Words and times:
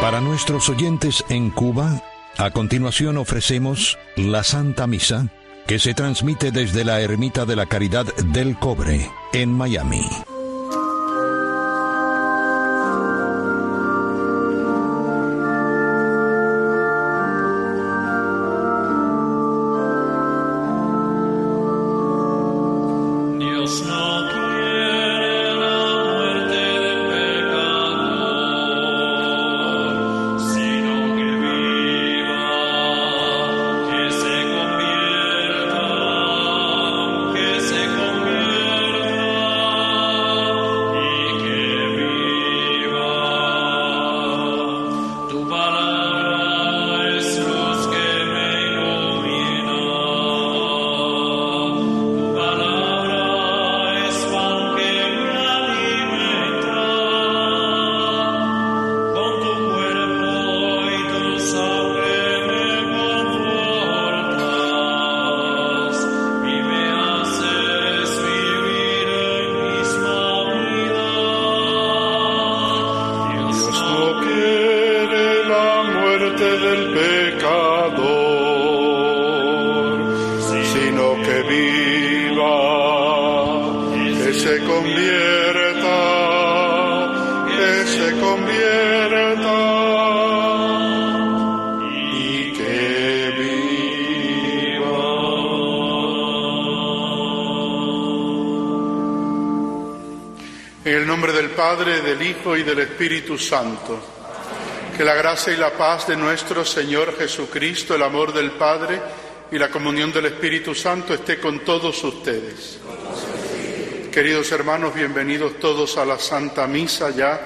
Para 0.00 0.20
nuestros 0.20 0.68
oyentes 0.68 1.24
en 1.28 1.50
Cuba, 1.50 2.02
a 2.36 2.50
continuación 2.50 3.16
ofrecemos 3.16 3.98
la 4.16 4.44
Santa 4.44 4.86
Misa, 4.86 5.28
que 5.66 5.78
se 5.78 5.94
transmite 5.94 6.52
desde 6.52 6.84
la 6.84 7.00
Ermita 7.00 7.44
de 7.44 7.56
la 7.56 7.66
Caridad 7.66 8.06
del 8.16 8.56
Cobre, 8.58 9.10
en 9.32 9.52
Miami. 9.52 10.02
Padre, 101.56 102.02
del 102.02 102.20
Hijo 102.20 102.54
y 102.54 102.62
del 102.62 102.80
Espíritu 102.80 103.38
Santo. 103.38 103.98
Que 104.94 105.02
la 105.02 105.14
gracia 105.14 105.54
y 105.54 105.56
la 105.56 105.72
paz 105.72 106.06
de 106.06 106.14
nuestro 106.14 106.64
Señor 106.66 107.16
Jesucristo, 107.16 107.94
el 107.94 108.02
amor 108.02 108.34
del 108.34 108.50
Padre 108.52 109.00
y 109.50 109.58
la 109.58 109.70
comunión 109.70 110.12
del 110.12 110.26
Espíritu 110.26 110.74
Santo 110.74 111.14
esté 111.14 111.40
con 111.40 111.60
todos 111.60 112.04
ustedes. 112.04 112.78
Queridos 114.12 114.52
hermanos, 114.52 114.94
bienvenidos 114.94 115.58
todos 115.58 115.96
a 115.96 116.04
la 116.04 116.18
Santa 116.18 116.66
Misa 116.66 117.10
ya 117.10 117.40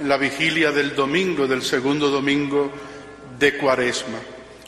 en 0.00 0.08
la 0.08 0.16
vigilia 0.16 0.72
del 0.72 0.94
domingo, 0.96 1.46
del 1.46 1.62
segundo 1.62 2.10
domingo 2.10 2.72
de 3.38 3.56
Cuaresma. 3.56 4.18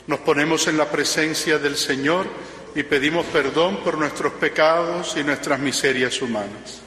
Nos 0.07 0.19
ponemos 0.19 0.65
en 0.67 0.77
la 0.77 0.89
presencia 0.89 1.59
del 1.59 1.75
Señor 1.75 2.25
y 2.73 2.83
pedimos 2.83 3.25
perdón 3.25 3.77
por 3.83 3.97
nuestros 3.97 4.33
pecados 4.33 5.15
y 5.17 5.23
nuestras 5.25 5.59
miserias 5.59 6.21
humanas. 6.21 6.86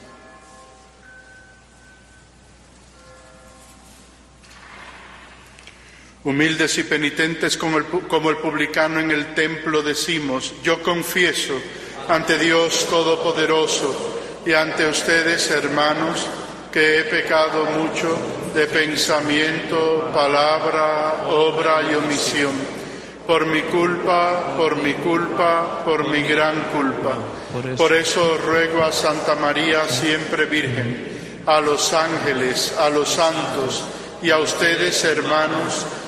Humildes 6.23 6.77
y 6.77 6.83
penitentes 6.83 7.57
como 7.57 7.79
el, 7.79 7.85
como 7.85 8.29
el 8.29 8.37
publicano 8.37 8.99
en 8.99 9.09
el 9.09 9.33
templo 9.33 9.81
decimos, 9.81 10.53
yo 10.63 10.81
confieso 10.83 11.59
ante 12.07 12.37
Dios 12.37 12.87
Todopoderoso 12.87 14.19
y 14.45 14.53
ante 14.53 14.87
ustedes, 14.87 15.49
hermanos, 15.49 16.27
que 16.71 16.99
he 16.99 17.03
pecado 17.05 17.65
mucho 17.65 18.17
de 18.53 18.67
pensamiento, 18.67 20.11
palabra, 20.13 21.25
obra 21.27 21.81
y 21.89 21.95
omisión, 21.95 22.53
por 23.25 23.45
mi 23.45 23.61
culpa, 23.63 24.55
por 24.57 24.75
mi 24.75 24.93
culpa, 24.93 25.83
por 25.83 26.07
mi 26.07 26.21
gran 26.23 26.55
culpa. 26.71 27.17
Por 27.75 27.93
eso 27.93 28.37
ruego 28.37 28.83
a 28.83 28.91
Santa 28.91 29.35
María, 29.35 29.87
siempre 29.87 30.45
Virgen, 30.45 31.43
a 31.45 31.59
los 31.59 31.93
ángeles, 31.93 32.73
a 32.77 32.89
los 32.89 33.09
santos 33.09 33.83
y 34.21 34.29
a 34.29 34.39
ustedes, 34.39 35.03
hermanos, 35.03 35.85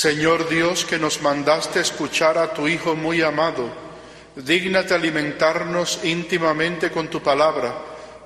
Señor 0.00 0.48
Dios, 0.48 0.86
que 0.86 0.98
nos 0.98 1.20
mandaste 1.20 1.78
escuchar 1.78 2.38
a 2.38 2.54
tu 2.54 2.66
Hijo 2.66 2.96
muy 2.96 3.20
amado, 3.20 3.68
dígnate 4.34 4.94
alimentarnos 4.94 6.00
íntimamente 6.04 6.90
con 6.90 7.08
tu 7.08 7.20
palabra, 7.20 7.74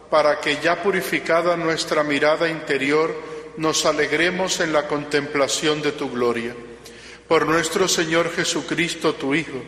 para 0.09 0.39
que 0.39 0.59
ya 0.63 0.81
purificada 0.81 1.57
nuestra 1.57 2.05
mirada 2.05 2.49
interior, 2.49 3.13
nos 3.57 3.85
alegremos 3.87 4.61
en 4.61 4.73
la 4.73 4.87
contemplación 4.87 5.83
de 5.83 5.91
tu 5.91 6.13
gloria. 6.13 6.55
Por 7.27 7.45
nuestro 7.45 7.89
Señor 7.89 8.33
Jesucristo, 8.33 9.17
tu 9.17 9.35
Hijo, 9.35 9.61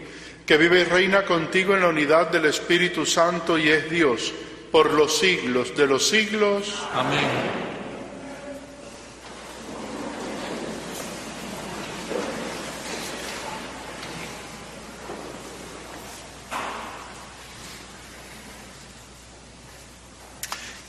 que 0.46 0.56
vive 0.56 0.82
y 0.82 0.84
reina 0.84 1.24
contigo 1.24 1.74
en 1.74 1.80
la 1.80 1.88
unidad 1.88 2.28
del 2.30 2.44
Espíritu 2.44 3.04
Santo 3.04 3.58
y 3.58 3.68
es 3.68 3.90
Dios, 3.90 4.32
por 4.70 4.92
los 4.92 5.18
siglos 5.18 5.76
de 5.76 5.88
los 5.88 6.08
siglos. 6.08 6.72
Amén. 6.94 7.75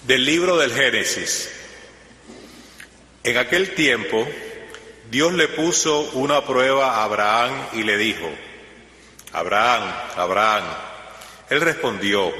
Del 0.07 0.23
libro 0.23 0.55
del 0.55 0.73
Génesis. 0.73 1.49
En 3.25 3.35
aquel 3.35 3.75
tiempo, 3.75 4.25
Dios 5.11 5.33
le 5.33 5.49
puso 5.49 5.99
una 6.13 6.45
prueba 6.45 6.93
a 6.93 7.03
Abraham 7.03 7.51
y 7.73 7.83
le 7.83 7.97
dijo, 7.97 8.29
Abraham, 9.33 9.83
Abraham. 10.15 10.63
Él 11.49 11.59
respondió, 11.59 12.31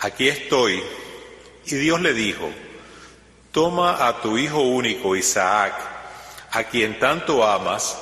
aquí 0.00 0.28
estoy. 0.28 0.82
Y 1.64 1.76
Dios 1.76 1.98
le 2.02 2.12
dijo, 2.12 2.50
toma 3.52 4.06
a 4.06 4.20
tu 4.20 4.36
hijo 4.36 4.60
único, 4.60 5.16
Isaac, 5.16 5.72
a 6.50 6.64
quien 6.64 6.98
tanto 6.98 7.42
amas, 7.42 7.96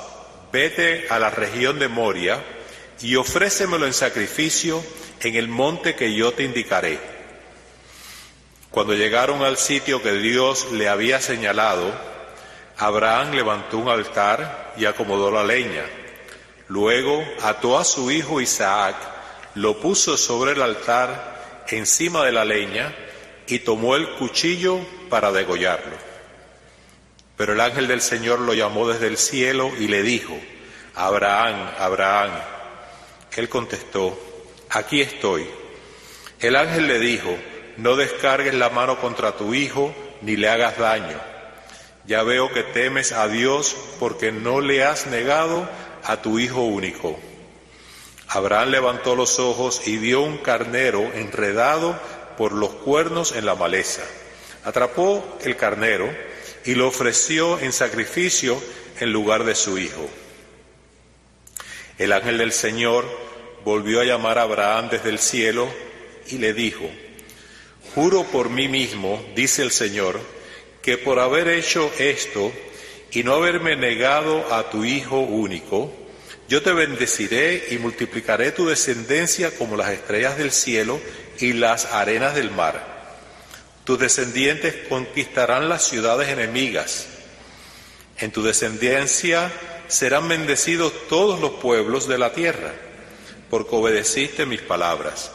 vete 0.50 1.06
a 1.10 1.20
la 1.20 1.30
región 1.30 1.78
de 1.78 1.86
Moria 1.86 2.42
y 3.00 3.14
ofrécemelo 3.14 3.86
en 3.86 3.92
sacrificio 3.92 4.82
en 5.20 5.36
el 5.36 5.46
monte 5.46 5.94
que 5.94 6.12
yo 6.12 6.32
te 6.32 6.42
indicaré. 6.42 7.15
Cuando 8.76 8.92
llegaron 8.92 9.42
al 9.42 9.56
sitio 9.56 10.02
que 10.02 10.12
Dios 10.12 10.70
le 10.72 10.90
había 10.90 11.18
señalado, 11.22 11.94
Abraham 12.76 13.32
levantó 13.32 13.78
un 13.78 13.88
altar 13.88 14.74
y 14.76 14.84
acomodó 14.84 15.30
la 15.30 15.44
leña. 15.44 15.86
Luego 16.68 17.24
ató 17.40 17.78
a 17.78 17.84
su 17.86 18.10
hijo 18.10 18.38
Isaac, 18.38 18.94
lo 19.54 19.80
puso 19.80 20.18
sobre 20.18 20.52
el 20.52 20.60
altar 20.60 21.64
encima 21.68 22.22
de 22.26 22.32
la 22.32 22.44
leña 22.44 22.94
y 23.46 23.60
tomó 23.60 23.96
el 23.96 24.10
cuchillo 24.16 24.78
para 25.08 25.32
degollarlo. 25.32 25.96
Pero 27.34 27.54
el 27.54 27.60
ángel 27.62 27.88
del 27.88 28.02
Señor 28.02 28.40
lo 28.40 28.52
llamó 28.52 28.86
desde 28.86 29.06
el 29.06 29.16
cielo 29.16 29.72
y 29.74 29.88
le 29.88 30.02
dijo, 30.02 30.38
Abraham, 30.96 31.70
Abraham. 31.78 32.32
Él 33.38 33.48
contestó, 33.48 34.20
aquí 34.68 35.00
estoy. 35.00 35.46
El 36.40 36.56
ángel 36.56 36.86
le 36.86 36.98
dijo, 36.98 37.38
no 37.76 37.96
descargues 37.96 38.54
la 38.54 38.70
mano 38.70 39.00
contra 39.00 39.32
tu 39.32 39.54
hijo 39.54 39.94
ni 40.22 40.36
le 40.36 40.48
hagas 40.48 40.78
daño. 40.78 41.20
Ya 42.06 42.22
veo 42.22 42.52
que 42.52 42.62
temes 42.62 43.12
a 43.12 43.28
Dios 43.28 43.76
porque 43.98 44.32
no 44.32 44.60
le 44.60 44.84
has 44.84 45.06
negado 45.06 45.68
a 46.04 46.22
tu 46.22 46.38
hijo 46.38 46.62
único. 46.62 47.18
Abraham 48.28 48.70
levantó 48.70 49.14
los 49.14 49.38
ojos 49.38 49.86
y 49.86 49.98
vio 49.98 50.22
un 50.22 50.38
carnero 50.38 51.02
enredado 51.14 51.98
por 52.36 52.52
los 52.52 52.70
cuernos 52.70 53.32
en 53.32 53.46
la 53.46 53.54
maleza. 53.54 54.02
Atrapó 54.64 55.38
el 55.44 55.56
carnero 55.56 56.08
y 56.64 56.74
lo 56.74 56.88
ofreció 56.88 57.58
en 57.60 57.72
sacrificio 57.72 58.60
en 59.00 59.12
lugar 59.12 59.44
de 59.44 59.54
su 59.54 59.78
hijo. 59.78 60.08
El 61.98 62.12
ángel 62.12 62.38
del 62.38 62.52
Señor 62.52 63.04
volvió 63.64 64.00
a 64.00 64.04
llamar 64.04 64.38
a 64.38 64.42
Abraham 64.42 64.88
desde 64.90 65.10
el 65.10 65.18
cielo 65.18 65.68
y 66.28 66.38
le 66.38 66.52
dijo, 66.52 66.88
Juro 67.96 68.24
por 68.24 68.50
mí 68.50 68.68
mismo, 68.68 69.24
dice 69.34 69.62
el 69.62 69.70
Señor, 69.70 70.20
que 70.82 70.98
por 70.98 71.18
haber 71.18 71.48
hecho 71.48 71.90
esto 71.98 72.52
y 73.10 73.22
no 73.22 73.32
haberme 73.32 73.74
negado 73.74 74.52
a 74.52 74.68
tu 74.68 74.84
Hijo 74.84 75.20
único, 75.20 75.90
yo 76.46 76.60
te 76.60 76.74
bendeciré 76.74 77.68
y 77.70 77.78
multiplicaré 77.78 78.52
tu 78.52 78.66
descendencia 78.66 79.50
como 79.56 79.78
las 79.78 79.88
estrellas 79.88 80.36
del 80.36 80.52
cielo 80.52 81.00
y 81.40 81.54
las 81.54 81.86
arenas 81.86 82.34
del 82.34 82.50
mar. 82.50 83.16
Tus 83.84 83.98
descendientes 83.98 84.74
conquistarán 84.90 85.70
las 85.70 85.88
ciudades 85.88 86.28
enemigas. 86.28 87.06
En 88.18 88.30
tu 88.30 88.42
descendencia 88.42 89.50
serán 89.88 90.28
bendecidos 90.28 90.92
todos 91.08 91.40
los 91.40 91.52
pueblos 91.52 92.06
de 92.06 92.18
la 92.18 92.34
tierra, 92.34 92.74
porque 93.48 93.74
obedeciste 93.74 94.44
mis 94.44 94.60
palabras. 94.60 95.30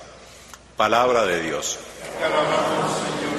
Palabra 0.78 1.26
de 1.26 1.42
Dios. 1.42 1.80
De 2.22 3.31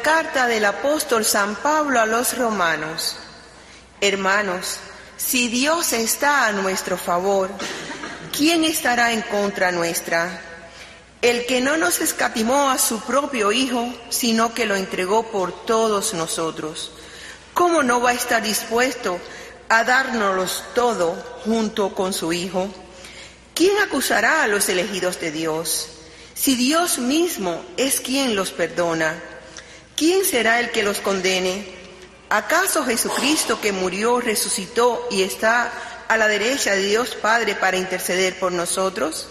carta 0.00 0.46
del 0.46 0.64
apóstol 0.64 1.24
San 1.24 1.54
Pablo 1.56 2.00
a 2.00 2.06
los 2.06 2.36
romanos. 2.36 3.16
Hermanos, 4.00 4.78
si 5.16 5.48
Dios 5.48 5.92
está 5.92 6.46
a 6.46 6.52
nuestro 6.52 6.98
favor, 6.98 7.50
¿quién 8.36 8.64
estará 8.64 9.12
en 9.12 9.22
contra 9.22 9.72
nuestra? 9.72 10.40
El 11.22 11.46
que 11.46 11.60
no 11.60 11.76
nos 11.76 12.00
escatimó 12.00 12.70
a 12.70 12.78
su 12.78 13.00
propio 13.00 13.52
Hijo, 13.52 13.92
sino 14.10 14.52
que 14.54 14.66
lo 14.66 14.76
entregó 14.76 15.24
por 15.30 15.64
todos 15.64 16.14
nosotros. 16.14 16.92
¿Cómo 17.54 17.82
no 17.82 18.00
va 18.00 18.10
a 18.10 18.14
estar 18.14 18.42
dispuesto 18.42 19.18
a 19.68 19.84
dárnoslos 19.84 20.62
todo 20.74 21.14
junto 21.44 21.94
con 21.94 22.12
su 22.12 22.32
Hijo? 22.32 22.68
¿Quién 23.54 23.78
acusará 23.78 24.42
a 24.42 24.48
los 24.48 24.68
elegidos 24.68 25.18
de 25.18 25.30
Dios? 25.30 25.88
Si 26.34 26.54
Dios 26.54 26.98
mismo 26.98 27.64
es 27.78 28.00
quien 28.00 28.36
los 28.36 28.50
perdona. 28.50 29.14
¿Quién 29.96 30.24
será 30.24 30.60
el 30.60 30.70
que 30.70 30.82
los 30.82 31.00
condene? 31.00 31.74
¿Acaso 32.28 32.84
Jesucristo 32.84 33.60
que 33.60 33.72
murió, 33.72 34.20
resucitó 34.20 35.08
y 35.10 35.22
está 35.22 35.72
a 36.08 36.16
la 36.16 36.28
derecha 36.28 36.72
de 36.72 36.82
Dios 36.82 37.16
Padre 37.16 37.54
para 37.54 37.76
interceder 37.76 38.38
por 38.38 38.52
nosotros? 38.52 39.28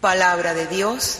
Palabra 0.00 0.54
de 0.54 0.66
Dios. 0.66 1.18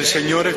El 0.00 0.06
Señor 0.06 0.46
es 0.46 0.56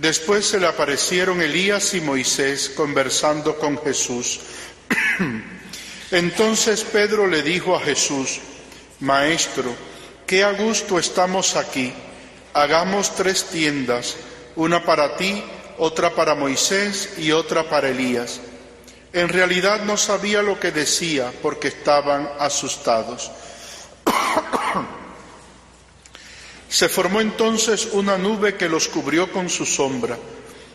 Después 0.00 0.46
se 0.46 0.60
le 0.60 0.68
aparecieron 0.68 1.42
Elías 1.42 1.92
y 1.92 2.00
Moisés 2.00 2.70
conversando 2.70 3.58
con 3.58 3.76
Jesús. 3.82 4.38
Entonces 6.12 6.84
Pedro 6.84 7.26
le 7.26 7.42
dijo 7.42 7.74
a 7.74 7.80
Jesús, 7.80 8.38
Maestro, 9.00 9.74
qué 10.24 10.44
a 10.44 10.52
gusto 10.52 11.00
estamos 11.00 11.56
aquí. 11.56 11.92
Hagamos 12.54 13.16
tres 13.16 13.46
tiendas, 13.46 14.14
una 14.54 14.84
para 14.84 15.16
ti, 15.16 15.42
otra 15.78 16.14
para 16.14 16.36
Moisés 16.36 17.14
y 17.18 17.32
otra 17.32 17.68
para 17.68 17.88
Elías. 17.88 18.40
En 19.12 19.28
realidad 19.28 19.82
no 19.82 19.96
sabía 19.96 20.42
lo 20.42 20.60
que 20.60 20.70
decía 20.70 21.32
porque 21.42 21.68
estaban 21.68 22.30
asustados. 22.38 23.32
Se 26.68 26.88
formó 26.88 27.20
entonces 27.20 27.88
una 27.92 28.18
nube 28.18 28.56
que 28.56 28.68
los 28.68 28.88
cubrió 28.88 29.32
con 29.32 29.48
su 29.48 29.64
sombra, 29.64 30.18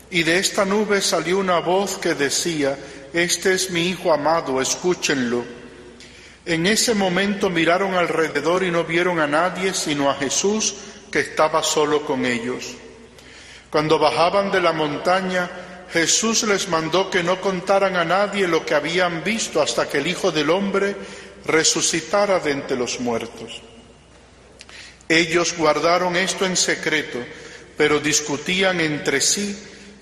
y 0.10 0.24
de 0.24 0.40
esta 0.40 0.66
nube 0.66 1.02
salió 1.02 1.38
una 1.38 1.60
voz 1.60 1.98
que 1.98 2.16
decía, 2.16 2.78
Este 3.14 3.54
es 3.54 3.70
mi 3.70 3.90
Hijo 3.90 4.12
amado, 4.12 4.60
escúchenlo. 4.60 5.44
En 6.46 6.66
ese 6.66 6.94
momento 6.94 7.50
miraron 7.50 7.94
alrededor 7.94 8.64
y 8.64 8.72
no 8.72 8.84
vieron 8.84 9.20
a 9.20 9.28
nadie 9.28 9.74
sino 9.74 10.10
a 10.10 10.16
Jesús 10.16 10.76
que 11.12 11.20
estaba 11.20 11.64
solo 11.64 12.06
con 12.06 12.26
ellos. 12.26 12.74
Cuando 13.70 13.98
bajaban 13.98 14.52
de 14.52 14.62
la 14.62 14.74
montaña, 14.74 15.50
Jesús 15.92 16.44
les 16.44 16.70
mandó 16.70 17.10
que 17.10 17.24
no 17.24 17.40
contaran 17.40 17.96
a 17.96 18.04
nadie 18.04 18.48
lo 18.48 18.66
que 18.66 18.74
habían 18.74 19.24
visto 19.24 19.62
hasta 19.62 19.88
que 19.88 20.00
el 20.00 20.08
Hijo 20.08 20.32
del 20.32 20.50
Hombre 20.50 20.96
resucitara 21.46 22.40
de 22.40 22.52
entre 22.52 22.76
los 22.78 23.00
muertos. 23.00 23.62
Ellos 25.10 25.56
guardaron 25.58 26.16
esto 26.16 26.46
en 26.46 26.56
secreto, 26.56 27.20
pero 27.78 28.00
discutían 28.00 28.80
entre 28.80 29.20
sí 29.22 29.58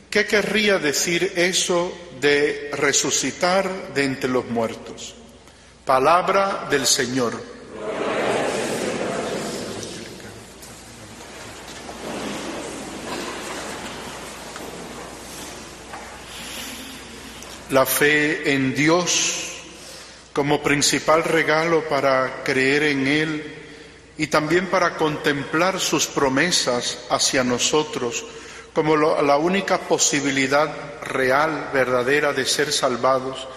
qué 0.09 0.25
querría 0.25 0.77
decir 0.77 1.33
eso 1.35 1.97
de 2.19 2.69
resucitar 2.73 3.93
de 3.93 4.03
entre 4.03 4.29
los 4.29 4.45
muertos. 4.45 5.15
Palabra 5.85 6.67
del 6.69 6.85
Señor. 6.85 7.33
La 17.71 17.85
fe 17.85 18.53
en 18.53 18.75
Dios 18.75 19.47
como 20.33 20.61
principal 20.61 21.23
regalo 21.23 21.87
para 21.87 22.43
creer 22.43 22.83
en 22.83 23.07
Él 23.07 23.60
y 24.21 24.27
también 24.27 24.67
para 24.67 24.97
contemplar 24.97 25.79
sus 25.79 26.05
promesas 26.05 26.99
hacia 27.09 27.43
nosotros 27.43 28.23
como 28.71 28.95
la 28.95 29.37
única 29.37 29.79
posibilidad 29.79 30.71
real, 31.01 31.71
verdadera 31.73 32.31
de 32.31 32.45
ser 32.45 32.71
salvados, 32.71 33.47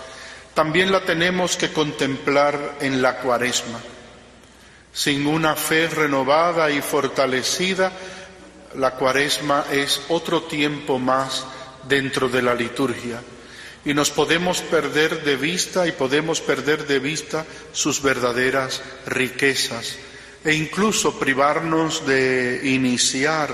también 0.54 0.90
la 0.90 1.04
tenemos 1.04 1.59
que 1.59 1.71
contemplar 1.71 2.78
en 2.80 3.02
la 3.02 3.18
cuaresma. 3.18 3.78
Sin 4.90 5.26
una 5.26 5.54
fe 5.54 5.87
renovada 5.87 6.71
y 6.71 6.80
fortalecida, 6.80 7.92
la 8.76 8.92
cuaresma 8.92 9.66
es 9.71 10.00
otro 10.09 10.44
tiempo 10.44 10.99
más 10.99 11.44
dentro 11.87 12.30
de 12.30 12.40
la 12.40 12.54
liturgia 12.54 13.21
y 13.85 13.92
nos 13.92 14.11
podemos 14.11 14.62
perder 14.62 15.25
de 15.25 15.37
vista 15.37 15.87
y 15.87 15.92
podemos 15.92 16.40
perder 16.40 16.87
de 16.87 17.00
vista 17.00 17.44
sus 17.75 18.00
verdaderas 18.00 18.80
riquezas 19.04 19.99
e 20.45 20.55
incluso 20.55 21.19
privarnos 21.19 22.07
de 22.07 22.61
iniciar 22.65 23.51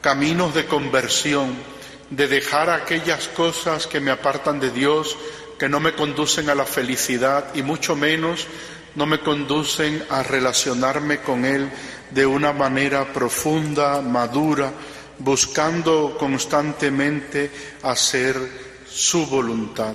caminos 0.00 0.54
de 0.54 0.64
conversión, 0.66 1.54
de 2.08 2.28
dejar 2.28 2.70
aquellas 2.70 3.28
cosas 3.28 3.86
que 3.86 4.00
me 4.00 4.10
apartan 4.10 4.60
de 4.60 4.70
Dios, 4.70 5.16
que 5.58 5.68
no 5.68 5.80
me 5.80 5.92
conducen 5.92 6.48
a 6.48 6.54
la 6.54 6.64
felicidad 6.64 7.54
y 7.54 7.62
mucho 7.62 7.96
menos 7.96 8.46
no 8.94 9.06
me 9.06 9.20
conducen 9.20 10.04
a 10.08 10.22
relacionarme 10.22 11.20
con 11.20 11.44
Él 11.44 11.70
de 12.10 12.26
una 12.26 12.52
manera 12.52 13.12
profunda, 13.12 14.00
madura, 14.00 14.72
buscando 15.18 16.16
constantemente 16.18 17.50
hacer 17.82 18.36
su 18.88 19.26
voluntad. 19.26 19.94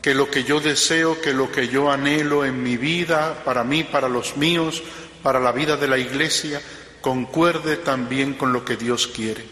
Que 0.00 0.14
lo 0.14 0.30
que 0.30 0.44
yo 0.44 0.60
deseo, 0.60 1.20
que 1.20 1.32
lo 1.32 1.50
que 1.50 1.68
yo 1.68 1.90
anhelo 1.90 2.44
en 2.44 2.62
mi 2.62 2.76
vida, 2.76 3.42
para 3.44 3.64
mí, 3.64 3.84
para 3.84 4.08
los 4.08 4.36
míos, 4.36 4.82
para 5.22 5.40
la 5.40 5.52
vida 5.52 5.76
de 5.76 5.88
la 5.88 5.98
Iglesia, 5.98 6.60
concuerde 7.00 7.76
también 7.76 8.34
con 8.34 8.52
lo 8.52 8.64
que 8.64 8.76
Dios 8.76 9.06
quiere. 9.06 9.44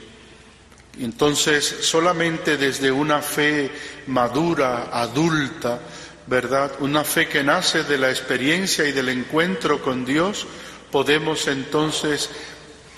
Entonces, 1.01 1.65
solamente 1.83 2.57
desde 2.57 2.91
una 2.91 3.23
fe 3.23 3.71
madura, 4.09 4.89
adulta, 4.93 5.81
¿verdad? 6.27 6.73
Una 6.81 7.05
fe 7.05 7.29
que 7.29 7.45
nace 7.45 7.85
de 7.85 7.99
la 7.99 8.11
experiencia 8.11 8.85
y 8.85 8.93
del 8.93 9.09
encuentro 9.09 9.81
con 9.81 10.05
Dios, 10.05 10.47
podemos 10.91 11.47
entonces 11.47 12.31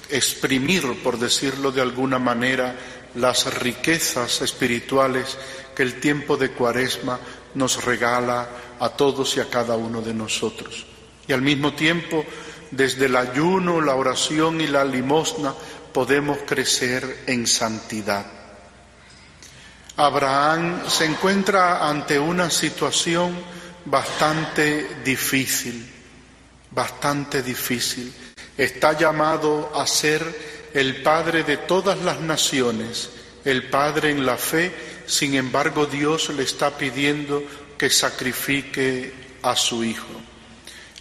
exprimir, 0.08 1.02
por 1.02 1.18
decirlo 1.18 1.70
de 1.70 1.82
alguna 1.82 2.18
manera, 2.18 2.74
las 3.14 3.52
riquezas 3.58 4.40
espirituales 4.40 5.36
que 5.74 5.82
el 5.82 6.00
tiempo 6.00 6.36
de 6.36 6.50
Cuaresma 6.50 7.18
nos 7.54 7.84
regala 7.84 8.48
a 8.78 8.88
todos 8.90 9.36
y 9.36 9.40
a 9.40 9.50
cada 9.50 9.76
uno 9.76 10.00
de 10.00 10.14
nosotros. 10.14 10.86
Y 11.28 11.32
al 11.32 11.42
mismo 11.42 11.74
tiempo, 11.74 12.24
desde 12.70 13.06
el 13.06 13.16
ayuno, 13.16 13.80
la 13.80 13.94
oración 13.94 14.60
y 14.60 14.66
la 14.66 14.84
limosna, 14.84 15.54
podemos 15.92 16.38
crecer 16.46 17.24
en 17.26 17.46
santidad. 17.46 18.26
Abraham 19.96 20.88
se 20.88 21.04
encuentra 21.04 21.86
ante 21.88 22.18
una 22.18 22.48
situación 22.48 23.36
bastante 23.84 25.02
difícil, 25.04 25.86
bastante 26.70 27.42
difícil. 27.42 28.12
Está 28.56 28.96
llamado 28.96 29.72
a 29.74 29.86
ser 29.86 30.24
el 30.72 31.02
padre 31.02 31.42
de 31.42 31.56
todas 31.58 31.98
las 31.98 32.20
naciones, 32.20 33.10
el 33.44 33.68
padre 33.68 34.10
en 34.10 34.24
la 34.24 34.36
fe, 34.36 34.72
sin 35.06 35.34
embargo 35.34 35.86
Dios 35.86 36.30
le 36.30 36.44
está 36.44 36.76
pidiendo 36.76 37.42
que 37.76 37.90
sacrifique 37.90 39.12
a 39.42 39.56
su 39.56 39.82
hijo. 39.82 40.20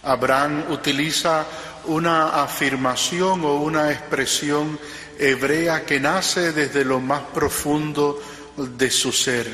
Abraham 0.02 0.64
utiliza 0.70 1.46
una 1.84 2.42
afirmación 2.42 3.44
o 3.44 3.56
una 3.56 3.90
expresión 3.90 4.78
hebrea 5.18 5.84
que 5.84 6.00
nace 6.00 6.52
desde 6.52 6.84
lo 6.84 7.00
más 7.00 7.22
profundo 7.34 8.20
de 8.56 8.90
su 8.90 9.12
ser, 9.12 9.46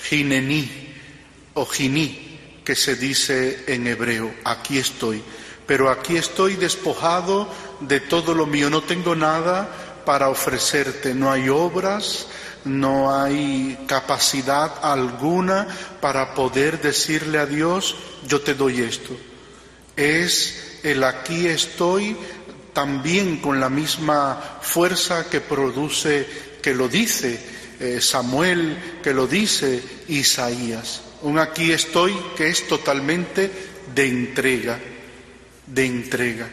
ginení 0.00 0.94
o 1.54 1.66
giní, 1.66 2.60
que 2.64 2.76
se 2.76 2.96
dice 2.96 3.64
en 3.66 3.86
hebreo, 3.86 4.32
aquí 4.44 4.78
estoy, 4.78 5.22
pero 5.66 5.90
aquí 5.90 6.16
estoy 6.16 6.54
despojado 6.54 7.48
de 7.80 8.00
todo 8.00 8.34
lo 8.34 8.46
mío, 8.46 8.70
no 8.70 8.82
tengo 8.82 9.14
nada 9.14 9.68
para 10.04 10.28
ofrecerte, 10.28 11.14
no 11.14 11.30
hay 11.30 11.48
obras, 11.48 12.26
no 12.64 13.14
hay 13.14 13.78
capacidad 13.86 14.72
alguna 14.82 15.66
para 16.00 16.34
poder 16.34 16.80
decirle 16.80 17.38
a 17.38 17.46
Dios, 17.46 17.96
yo 18.26 18.40
te 18.40 18.54
doy 18.54 18.80
esto. 18.80 19.16
Es 19.96 20.78
el 20.82 21.04
aquí 21.04 21.46
estoy 21.46 22.16
también 22.72 23.38
con 23.38 23.60
la 23.60 23.70
misma 23.70 24.58
fuerza 24.60 25.30
que 25.30 25.40
produce, 25.40 26.26
que 26.60 26.74
lo 26.74 26.88
dice 26.88 27.38
eh, 27.80 28.00
Samuel, 28.00 29.00
que 29.02 29.14
lo 29.14 29.26
dice 29.26 29.82
Isaías. 30.08 31.02
Un 31.22 31.38
aquí 31.38 31.72
estoy 31.72 32.14
que 32.36 32.48
es 32.48 32.66
totalmente 32.66 33.50
de 33.94 34.06
entrega, 34.06 34.78
de 35.66 35.86
entrega. 35.86 36.48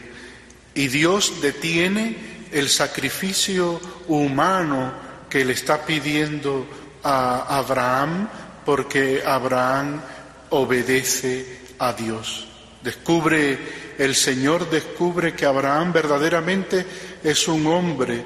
Y 0.73 0.87
Dios 0.87 1.41
detiene 1.41 2.47
el 2.51 2.69
sacrificio 2.69 3.79
humano 4.07 4.93
que 5.29 5.43
le 5.43 5.53
está 5.53 5.85
pidiendo 5.85 6.67
a 7.03 7.57
Abraham 7.57 8.29
porque 8.65 9.23
Abraham 9.25 10.01
obedece 10.49 11.59
a 11.79 11.93
Dios. 11.93 12.50
Descubre, 12.83 13.57
el 13.97 14.15
Señor 14.15 14.69
descubre 14.69 15.33
que 15.33 15.45
Abraham 15.45 15.93
verdaderamente 15.93 16.85
es 17.23 17.47
un 17.47 17.67
hombre 17.67 18.23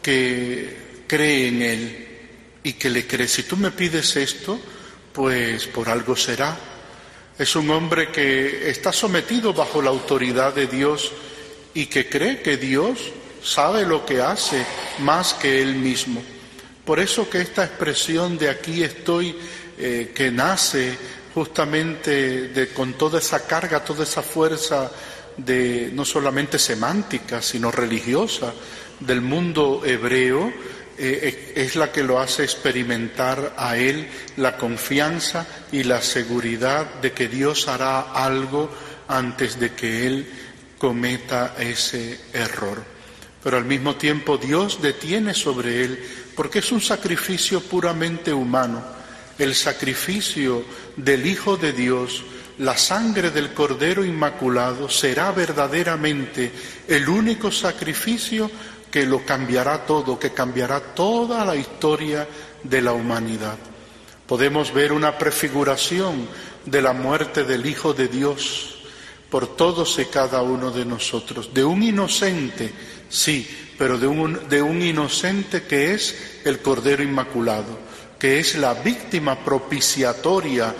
que 0.00 1.04
cree 1.06 1.48
en 1.48 1.62
Él 1.62 2.08
y 2.62 2.72
que 2.74 2.88
le 2.88 3.06
cree. 3.06 3.28
Si 3.28 3.42
tú 3.42 3.56
me 3.56 3.70
pides 3.70 4.16
esto, 4.16 4.58
pues 5.12 5.66
por 5.66 5.88
algo 5.88 6.16
será. 6.16 6.56
Es 7.38 7.56
un 7.56 7.70
hombre 7.70 8.10
que 8.10 8.70
está 8.70 8.92
sometido 8.92 9.52
bajo 9.52 9.82
la 9.82 9.90
autoridad 9.90 10.54
de 10.54 10.66
Dios 10.66 11.12
y 11.74 11.86
que 11.86 12.08
cree 12.08 12.42
que 12.42 12.56
Dios 12.56 13.12
sabe 13.42 13.86
lo 13.86 14.04
que 14.04 14.20
hace 14.20 14.64
más 15.00 15.34
que 15.34 15.62
él 15.62 15.74
mismo. 15.74 16.22
Por 16.84 17.00
eso 17.00 17.28
que 17.28 17.40
esta 17.40 17.64
expresión 17.64 18.36
de 18.36 18.50
aquí 18.50 18.82
estoy, 18.82 19.36
eh, 19.78 20.12
que 20.14 20.30
nace 20.30 20.96
justamente 21.34 22.48
de, 22.48 22.68
con 22.68 22.94
toda 22.94 23.18
esa 23.18 23.46
carga, 23.46 23.84
toda 23.84 24.04
esa 24.04 24.22
fuerza 24.22 24.90
de 25.36 25.90
no 25.92 26.04
solamente 26.04 26.58
semántica, 26.58 27.40
sino 27.40 27.70
religiosa 27.70 28.52
del 28.98 29.20
mundo 29.20 29.82
hebreo, 29.84 30.52
eh, 30.98 31.54
es 31.56 31.76
la 31.76 31.90
que 31.90 32.02
lo 32.02 32.20
hace 32.20 32.42
experimentar 32.42 33.54
a 33.56 33.76
él 33.76 34.06
la 34.36 34.56
confianza 34.56 35.46
y 35.72 35.84
la 35.84 36.02
seguridad 36.02 37.00
de 37.00 37.12
que 37.12 37.28
Dios 37.28 37.68
hará 37.68 38.12
algo 38.12 38.70
antes 39.08 39.58
de 39.58 39.72
que 39.72 40.06
él 40.06 40.30
cometa 40.78 41.54
ese 41.58 42.20
error. 42.32 42.82
Pero 43.42 43.56
al 43.56 43.64
mismo 43.64 43.96
tiempo 43.96 44.36
Dios 44.36 44.82
detiene 44.82 45.32
sobre 45.32 45.84
él, 45.84 46.04
porque 46.36 46.58
es 46.58 46.70
un 46.70 46.80
sacrificio 46.80 47.60
puramente 47.60 48.32
humano, 48.32 48.84
el 49.40 49.54
sacrificio 49.54 50.64
del 50.96 51.26
Hijo 51.26 51.56
de 51.56 51.72
Dios, 51.72 52.22
la 52.58 52.76
sangre 52.76 53.30
del 53.30 53.54
Cordero 53.54 54.04
Inmaculado 54.04 54.88
será 54.88 55.32
verdaderamente 55.32 56.52
el 56.86 57.08
único 57.08 57.50
sacrificio 57.50 58.50
que 58.90 59.06
lo 59.06 59.24
cambiará 59.24 59.86
todo, 59.86 60.18
que 60.18 60.32
cambiará 60.32 60.80
toda 60.80 61.44
la 61.44 61.56
historia 61.56 62.28
de 62.62 62.82
la 62.82 62.92
humanidad. 62.92 63.56
Podemos 64.26 64.74
ver 64.74 64.92
una 64.92 65.16
prefiguración 65.16 66.28
de 66.66 66.82
la 66.82 66.92
muerte 66.92 67.44
del 67.44 67.64
Hijo 67.64 67.94
de 67.94 68.08
Dios 68.08 68.76
por 69.30 69.56
todos 69.56 69.98
y 69.98 70.04
cada 70.06 70.42
uno 70.42 70.70
de 70.70 70.84
nosotros, 70.84 71.54
de 71.54 71.64
un 71.64 71.82
inocente, 71.82 72.70
sí, 73.08 73.48
pero 73.78 73.96
de 73.96 74.06
un, 74.06 74.82
inocente 74.82 75.62
que 75.62 75.94
es 75.94 76.42
el 76.44 76.58
Cordero 76.58 77.02
Inmaculado, 77.02 77.78
que 78.20 78.38
es 78.38 78.56
la 78.56 78.74
víctima 78.74 79.42
propiciatoria, 79.42 80.74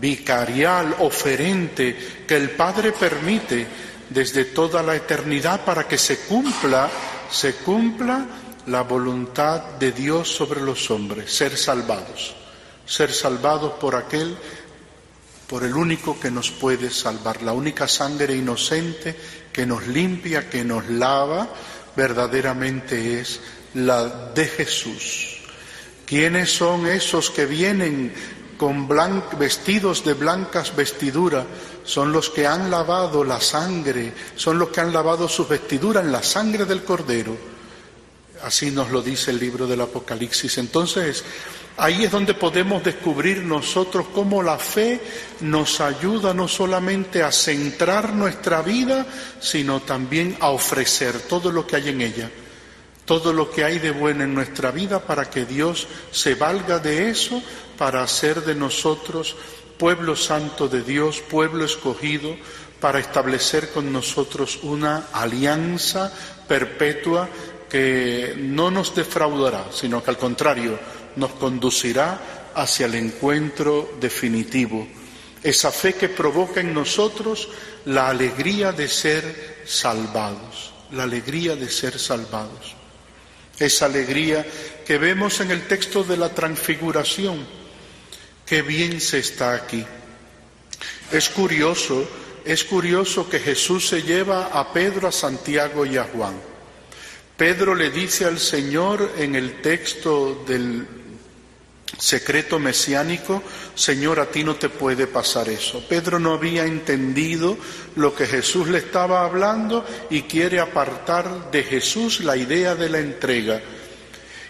vicarial, 0.00 0.94
oferente, 1.00 2.24
que 2.26 2.36
el 2.36 2.50
Padre 2.50 2.92
permite 2.92 3.66
desde 4.08 4.46
toda 4.46 4.82
la 4.84 4.94
eternidad 4.94 5.64
para 5.64 5.88
que 5.88 5.98
se 5.98 6.20
cumpla, 6.20 6.88
se 7.28 7.56
cumpla 7.56 8.24
la 8.66 8.82
voluntad 8.82 9.60
de 9.80 9.90
Dios 9.90 10.28
sobre 10.28 10.60
los 10.60 10.90
hombres, 10.92 11.32
ser 11.32 11.56
salvados, 11.56 12.36
ser 12.86 13.12
salvados 13.12 13.72
por 13.74 13.96
aquel 13.96 14.36
por 15.46 15.62
el 15.62 15.74
único 15.74 16.18
que 16.18 16.30
nos 16.30 16.50
puede 16.50 16.90
salvar, 16.90 17.42
la 17.42 17.52
única 17.52 17.86
sangre 17.86 18.34
inocente 18.34 19.14
que 19.52 19.64
nos 19.64 19.86
limpia, 19.86 20.50
que 20.50 20.64
nos 20.64 20.88
lava, 20.88 21.48
verdaderamente 21.96 23.20
es 23.20 23.40
la 23.74 24.32
de 24.34 24.46
Jesús. 24.46 25.35
¿Quiénes 26.06 26.54
son 26.54 26.86
esos 26.86 27.30
que 27.30 27.46
vienen 27.46 28.12
con 28.56 28.88
vestidos 29.38 30.04
de 30.04 30.14
blancas 30.14 30.74
vestiduras? 30.74 31.44
Son 31.84 32.12
los 32.12 32.30
que 32.30 32.46
han 32.46 32.70
lavado 32.70 33.24
la 33.24 33.40
sangre, 33.40 34.12
son 34.36 34.58
los 34.58 34.68
que 34.70 34.80
han 34.80 34.92
lavado 34.92 35.28
sus 35.28 35.48
vestiduras 35.48 36.04
en 36.04 36.12
la 36.12 36.22
sangre 36.22 36.64
del 36.64 36.84
Cordero. 36.84 37.36
Así 38.42 38.70
nos 38.70 38.90
lo 38.90 39.02
dice 39.02 39.32
el 39.32 39.40
libro 39.40 39.66
del 39.66 39.80
Apocalipsis. 39.80 40.58
Entonces, 40.58 41.24
Ahí 41.78 42.04
es 42.04 42.10
donde 42.10 42.32
podemos 42.32 42.82
descubrir 42.82 43.44
nosotros 43.44 44.06
cómo 44.14 44.42
la 44.42 44.58
fe 44.58 44.98
nos 45.40 45.82
ayuda 45.82 46.32
no 46.32 46.48
solamente 46.48 47.22
a 47.22 47.30
centrar 47.30 48.14
nuestra 48.14 48.62
vida, 48.62 49.06
sino 49.40 49.80
también 49.80 50.38
a 50.40 50.50
ofrecer 50.50 51.20
todo 51.20 51.52
lo 51.52 51.66
que 51.66 51.76
hay 51.76 51.90
en 51.90 52.00
ella, 52.00 52.30
todo 53.06 53.32
lo 53.32 53.50
que 53.50 53.64
hay 53.64 53.78
de 53.78 53.92
bueno 53.92 54.24
en 54.24 54.34
nuestra 54.34 54.70
vida 54.70 55.00
para 55.00 55.30
que 55.30 55.46
Dios 55.46 55.88
se 56.10 56.34
valga 56.34 56.78
de 56.78 57.08
eso 57.08 57.42
para 57.78 58.02
hacer 58.02 58.44
de 58.44 58.54
nosotros 58.54 59.36
pueblo 59.78 60.16
santo 60.16 60.68
de 60.68 60.82
Dios, 60.82 61.20
pueblo 61.20 61.64
escogido, 61.64 62.36
para 62.80 62.98
establecer 62.98 63.70
con 63.70 63.92
nosotros 63.92 64.60
una 64.62 65.08
alianza 65.12 66.12
perpetua 66.46 67.28
que 67.70 68.34
no 68.38 68.70
nos 68.70 68.94
defraudará, 68.94 69.66
sino 69.72 70.02
que 70.02 70.10
al 70.10 70.18
contrario, 70.18 70.78
nos 71.16 71.32
conducirá 71.32 72.50
hacia 72.54 72.86
el 72.86 72.94
encuentro 72.94 73.96
definitivo, 74.00 74.86
esa 75.42 75.70
fe 75.70 75.94
que 75.94 76.08
provoca 76.08 76.60
en 76.60 76.72
nosotros 76.72 77.48
la 77.84 78.08
alegría 78.08 78.72
de 78.72 78.88
ser 78.88 79.62
salvados, 79.66 80.72
la 80.92 81.04
alegría 81.04 81.56
de 81.56 81.68
ser 81.70 81.98
salvados, 81.98 82.74
esa 83.58 83.86
alegría 83.86 84.46
que 84.86 84.98
vemos 84.98 85.40
en 85.40 85.50
el 85.50 85.66
texto 85.66 86.04
de 86.04 86.16
la 86.16 86.34
transfiguración, 86.34 87.46
qué 88.44 88.62
bien 88.62 89.00
se 89.00 89.18
está 89.18 89.54
aquí. 89.54 89.84
Es 91.10 91.28
curioso, 91.28 92.08
es 92.44 92.64
curioso 92.64 93.28
que 93.28 93.40
Jesús 93.40 93.88
se 93.88 94.02
lleva 94.02 94.46
a 94.46 94.72
Pedro, 94.72 95.08
a 95.08 95.12
Santiago 95.12 95.86
y 95.86 95.96
a 95.96 96.04
Juan. 96.04 96.34
Pedro 97.36 97.74
le 97.74 97.90
dice 97.90 98.24
al 98.24 98.38
Señor 98.38 99.12
en 99.18 99.34
el 99.34 99.60
texto 99.60 100.44
del 100.46 100.86
secreto 101.98 102.58
mesiánico, 102.58 103.42
Señor, 103.76 104.20
a 104.20 104.30
ti 104.30 104.42
no 104.42 104.56
te 104.56 104.70
puede 104.70 105.06
pasar 105.06 105.50
eso. 105.50 105.84
Pedro 105.86 106.18
no 106.18 106.32
había 106.32 106.64
entendido 106.64 107.58
lo 107.94 108.14
que 108.14 108.26
Jesús 108.26 108.68
le 108.68 108.78
estaba 108.78 109.22
hablando 109.22 109.84
y 110.08 110.22
quiere 110.22 110.60
apartar 110.60 111.50
de 111.50 111.62
Jesús 111.62 112.20
la 112.20 112.38
idea 112.38 112.74
de 112.74 112.88
la 112.88 113.00
entrega. 113.00 113.60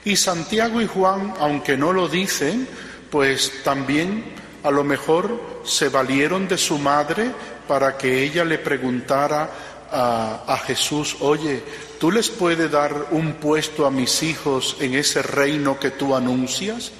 Y 0.04 0.14
Santiago 0.14 0.80
y 0.80 0.86
Juan, 0.86 1.34
aunque 1.40 1.76
no 1.76 1.92
lo 1.92 2.06
dicen, 2.08 2.68
pues 3.10 3.64
también 3.64 4.32
a 4.62 4.70
lo 4.70 4.84
mejor 4.84 5.60
se 5.64 5.88
valieron 5.88 6.46
de 6.46 6.56
su 6.56 6.78
madre 6.78 7.32
para 7.66 7.98
que 7.98 8.22
ella 8.22 8.44
le 8.44 8.58
preguntara 8.58 9.50
a, 9.90 10.44
a 10.46 10.56
Jesús, 10.58 11.16
oye, 11.18 11.64
¿tú 11.98 12.12
les 12.12 12.28
puedes 12.28 12.70
dar 12.70 13.08
un 13.10 13.34
puesto 13.34 13.86
a 13.86 13.90
mis 13.90 14.22
hijos 14.22 14.76
en 14.78 14.94
ese 14.94 15.20
reino 15.20 15.80
que 15.80 15.90
tú 15.90 16.14
anuncias? 16.14 16.92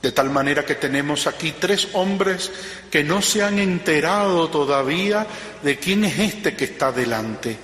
De 0.00 0.12
tal 0.12 0.30
manera 0.30 0.64
que 0.64 0.76
tenemos 0.76 1.26
aquí 1.26 1.54
tres 1.58 1.88
hombres 1.94 2.52
que 2.90 3.02
no 3.02 3.20
se 3.20 3.42
han 3.42 3.58
enterado 3.58 4.48
todavía 4.48 5.26
de 5.62 5.78
quién 5.78 6.04
es 6.04 6.18
este 6.18 6.54
que 6.54 6.64
está 6.64 6.92
delante. 6.92 7.56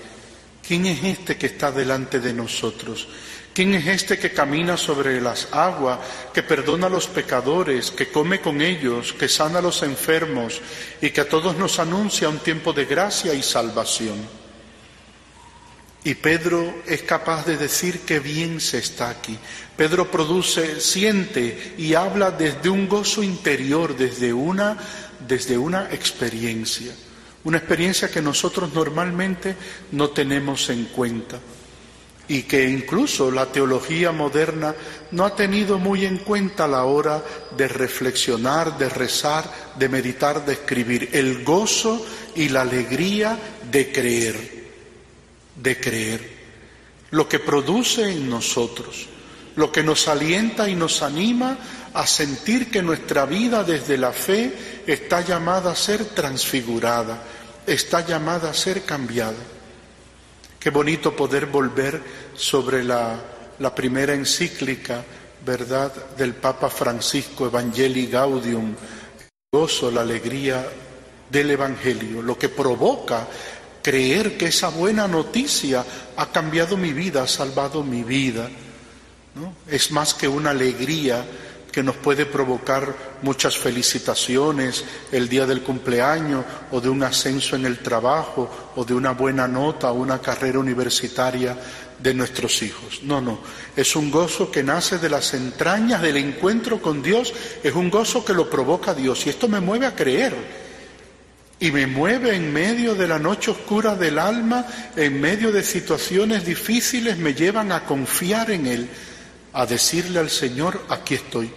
¿Quién 0.67 0.87
es 0.87 1.05
este 1.05 1.37
que 1.37 1.47
está 1.47 1.71
delante 1.71 2.21
de 2.21 2.33
nosotros? 2.33 3.07
¿Quién 3.53 3.75
es 3.75 3.87
este 3.87 4.19
que 4.19 4.33
camina 4.33 4.77
sobre 4.77 5.21
las 5.21 5.53
aguas, 5.53 6.01
que 6.33 6.43
perdona 6.43 6.89
a 6.89 6.91
los 6.91 7.07
pecadores, 7.07 7.93
que 7.93 8.11
come 8.11 8.41
con 8.41 8.61
ellos, 8.61 9.13
que 9.13 9.29
sana 9.29 9.61
a 9.61 9.63
los 9.63 9.83
enfermos 9.85 10.61
y 11.01 11.11
que 11.11 11.21
a 11.21 11.29
todos 11.29 11.57
nos 11.57 11.79
anuncia 11.79 12.29
un 12.29 12.41
tiempo 12.41 12.73
de 12.73 12.87
gracia 12.87 13.33
y 13.33 13.43
salvación? 13.43 14.44
Y 16.07 16.17
Pedro 16.17 16.83
es 16.87 17.03
capaz 17.03 17.47
de 17.47 17.57
decir 17.57 18.01
que 18.01 18.21
bien 18.21 18.61
se 18.61 18.77
está 18.77 19.09
aquí. 19.09 19.39
Pedro 19.75 20.11
produce, 20.11 20.79
siente 20.79 21.75
y 21.79 21.95
habla 21.95 22.31
desde 22.31 22.69
un 22.69 22.87
gozo 22.87 23.23
interior, 23.23 23.97
desde 23.97 24.31
una, 24.31 24.77
desde 25.27 25.57
una 25.57 25.89
experiencia, 25.91 26.93
una 27.45 27.57
experiencia 27.57 28.11
que 28.11 28.21
nosotros 28.21 28.75
normalmente 28.75 29.57
no 29.93 30.11
tenemos 30.11 30.69
en 30.69 30.85
cuenta. 30.87 31.41
Y 32.27 32.43
que 32.43 32.69
incluso 32.69 33.31
la 33.31 33.47
teología 33.47 34.13
moderna 34.13 34.75
no 35.11 35.25
ha 35.25 35.35
tenido 35.35 35.79
muy 35.79 36.07
en 36.07 36.19
cuenta 36.19 36.65
a 36.65 36.69
la 36.69 36.85
hora 36.85 37.23
de 37.57 37.69
reflexionar, 37.69 38.77
de 38.79 38.89
rezar, 38.91 39.51
de 39.79 39.89
meditar, 39.89 40.45
de 40.45 40.55
escribir, 40.55 41.11
el 41.13 41.45
gozo 41.45 42.05
y 42.35 42.49
la 42.49 42.63
alegría 42.63 43.39
de 43.71 43.93
creer 43.93 44.64
de 45.57 45.81
creer, 45.81 46.45
lo 47.11 47.29
que 47.29 47.39
produce 47.39 48.11
en 48.11 48.29
nosotros, 48.29 49.07
lo 49.57 49.71
que 49.71 49.83
nos 49.83 50.09
alienta 50.09 50.69
y 50.69 50.75
nos 50.75 51.03
anima 51.03 51.57
a 51.95 52.07
sentir 52.07 52.71
que 52.71 52.83
nuestra 52.83 53.25
vida 53.25 53.63
desde 53.63 53.97
la 53.97 54.13
fe 54.13 54.83
está 54.87 55.21
llamada 55.21 55.71
a 55.71 55.77
ser 55.77 56.07
transfigurada, 56.07 57.23
está 57.67 58.05
llamada 58.05 58.51
a 58.51 58.55
ser 58.55 58.83
cambiada. 58.83 59.39
Qué 60.59 60.71
bonito 60.71 61.15
poder 61.15 61.47
volver 61.47 62.03
sobre 62.35 62.83
la, 62.83 63.21
primera 63.77 64.15
encíclica, 64.15 65.05
¿verdad?, 65.45 65.93
del 66.17 66.35
Papa 66.35 66.69
Francisco, 66.69 67.47
Evangelii 67.47 68.09
Gaudium, 68.09 68.71
el 68.71 69.29
gozo, 69.53 69.91
la 69.91 70.01
alegría 70.01 70.67
del 71.31 71.51
Evangelio, 71.51 72.23
lo 72.23 72.39
que 72.39 72.49
provoca 72.49 73.29
creer 73.85 74.39
que 74.39 74.47
esa 74.47 74.71
buena 74.71 75.07
noticia 75.07 75.85
ha 76.17 76.33
cambiado 76.33 76.79
mi 76.79 76.95
vida, 76.95 77.23
ha 77.23 77.29
salvado 77.29 77.85
mi 77.85 78.03
vida. 78.03 78.49
¿no? 79.35 79.55
Es 79.69 79.91
más 79.93 80.15
que 80.15 80.27
una 80.27 80.51
alegría 80.51 81.23
que 81.71 81.83
nos 81.83 81.97
puede 81.97 82.25
provocar 82.25 82.95
muchas 83.21 83.59
felicitaciones 83.59 84.85
el 85.13 85.29
día 85.29 85.45
del 85.45 85.63
cumpleaños 85.63 86.47
o 86.71 86.81
de 86.81 86.89
un 86.89 87.03
ascenso 87.03 87.57
en 87.57 87.67
el 87.67 87.81
trabajo 87.81 88.73
o 88.75 88.85
de 88.87 88.95
una 88.95 89.11
buena 89.11 89.47
nota 89.47 89.93
o 89.93 89.97
una 89.97 90.19
carrera 90.19 90.61
universitaria 90.61 91.55
de 91.99 92.15
nuestros 92.15 92.63
hijos. 92.63 93.03
No, 93.03 93.21
no, 93.21 93.41
es 93.77 93.97
un 93.97 94.11
gozo 94.11 94.51
que 94.51 94.63
nace 94.63 94.97
de 94.97 95.11
las 95.11 95.35
entrañas 95.35 96.01
del 96.01 96.17
encuentro 96.17 96.81
con 96.81 97.03
Dios, 97.03 97.35
es 97.63 97.75
un 97.75 97.91
gozo 97.91 98.25
que 98.25 98.33
lo 98.33 98.49
provoca 98.49 98.95
Dios 98.95 99.27
y 99.27 99.31
esto 99.31 99.47
me 99.47 99.61
mueve 99.61 99.85
a 99.85 99.95
creer 99.95 100.64
y 101.65 101.73
me 101.73 101.87
mueve 101.87 102.37
en 102.37 102.53
medio 102.53 102.95
de 102.95 103.09
la 103.09 103.19
noche 103.19 103.51
oscura 103.51 103.95
del 103.95 104.19
alma, 104.19 104.67
en 104.95 105.19
medio 105.19 105.51
de 105.51 105.63
situaciones 105.63 106.45
difíciles, 106.45 107.17
me 107.17 107.33
llevan 107.33 107.73
a 107.73 107.87
confiar 107.87 108.51
en 108.51 108.67
Él, 108.67 108.87
a 109.55 109.65
decirle 109.65 110.19
al 110.19 110.29
Señor, 110.29 110.85
aquí 110.91 111.15
estoy, 111.15 111.51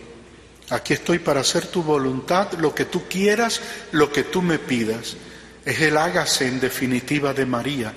aquí 0.69 0.93
estoy 0.93 1.19
para 1.19 1.41
hacer 1.41 1.67
tu 1.67 1.83
voluntad, 1.83 2.53
lo 2.53 2.73
que 2.73 2.85
tú 2.85 3.03
quieras, 3.09 3.59
lo 3.91 4.09
que 4.09 4.23
tú 4.23 4.41
me 4.41 4.59
pidas. 4.59 5.17
Es 5.65 5.81
el 5.81 5.97
hágase 5.97 6.47
en 6.47 6.61
definitiva 6.61 7.33
de 7.33 7.45
María. 7.45 7.93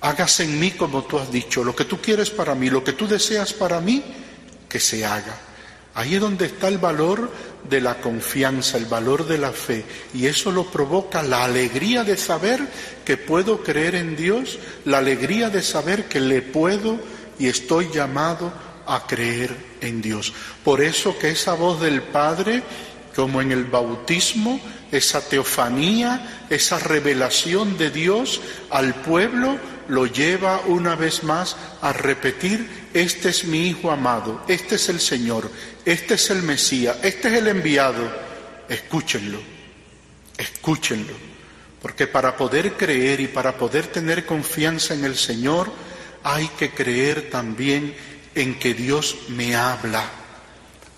Hágase 0.00 0.44
en 0.44 0.58
mí 0.58 0.70
como 0.70 1.04
tú 1.04 1.18
has 1.18 1.30
dicho, 1.30 1.62
lo 1.62 1.76
que 1.76 1.84
tú 1.84 2.00
quieres 2.00 2.30
para 2.30 2.54
mí, 2.54 2.70
lo 2.70 2.82
que 2.82 2.94
tú 2.94 3.06
deseas 3.06 3.52
para 3.52 3.82
mí, 3.82 4.02
que 4.66 4.80
se 4.80 5.04
haga. 5.04 5.38
Ahí 5.94 6.16
es 6.16 6.20
donde 6.20 6.46
está 6.46 6.68
el 6.68 6.78
valor 6.78 7.30
de 7.68 7.80
la 7.80 8.00
confianza, 8.00 8.76
el 8.76 8.86
valor 8.86 9.26
de 9.26 9.38
la 9.38 9.52
fe. 9.52 9.84
Y 10.12 10.26
eso 10.26 10.50
lo 10.50 10.66
provoca 10.66 11.22
la 11.22 11.44
alegría 11.44 12.02
de 12.02 12.16
saber 12.16 12.60
que 13.04 13.16
puedo 13.16 13.62
creer 13.62 13.94
en 13.94 14.16
Dios, 14.16 14.58
la 14.84 14.98
alegría 14.98 15.50
de 15.50 15.62
saber 15.62 16.06
que 16.06 16.20
le 16.20 16.42
puedo 16.42 16.98
y 17.38 17.46
estoy 17.46 17.90
llamado 17.92 18.52
a 18.86 19.06
creer 19.06 19.56
en 19.80 20.02
Dios. 20.02 20.32
Por 20.64 20.82
eso 20.82 21.16
que 21.18 21.30
esa 21.30 21.54
voz 21.54 21.80
del 21.80 22.02
Padre, 22.02 22.62
como 23.14 23.40
en 23.40 23.52
el 23.52 23.64
bautismo, 23.64 24.60
esa 24.90 25.20
teofanía, 25.20 26.46
esa 26.50 26.78
revelación 26.78 27.78
de 27.78 27.90
Dios 27.90 28.40
al 28.70 28.94
pueblo, 28.94 29.58
lo 29.88 30.06
lleva 30.06 30.60
una 30.66 30.94
vez 30.96 31.24
más 31.24 31.56
a 31.80 31.92
repetir, 31.92 32.88
este 32.92 33.30
es 33.30 33.44
mi 33.44 33.68
Hijo 33.68 33.90
amado, 33.90 34.42
este 34.48 34.76
es 34.76 34.88
el 34.88 35.00
Señor, 35.00 35.50
este 35.84 36.14
es 36.14 36.30
el 36.30 36.42
Mesías, 36.42 36.96
este 37.02 37.28
es 37.28 37.34
el 37.34 37.48
enviado. 37.48 38.10
Escúchenlo, 38.68 39.38
escúchenlo, 40.36 41.12
porque 41.82 42.06
para 42.06 42.36
poder 42.36 42.74
creer 42.74 43.20
y 43.20 43.28
para 43.28 43.56
poder 43.56 43.88
tener 43.88 44.24
confianza 44.24 44.94
en 44.94 45.04
el 45.04 45.16
Señor, 45.16 45.70
hay 46.22 46.48
que 46.48 46.70
creer 46.70 47.30
también 47.30 47.94
en 48.34 48.58
que 48.58 48.74
Dios 48.74 49.16
me 49.28 49.54
habla 49.54 50.04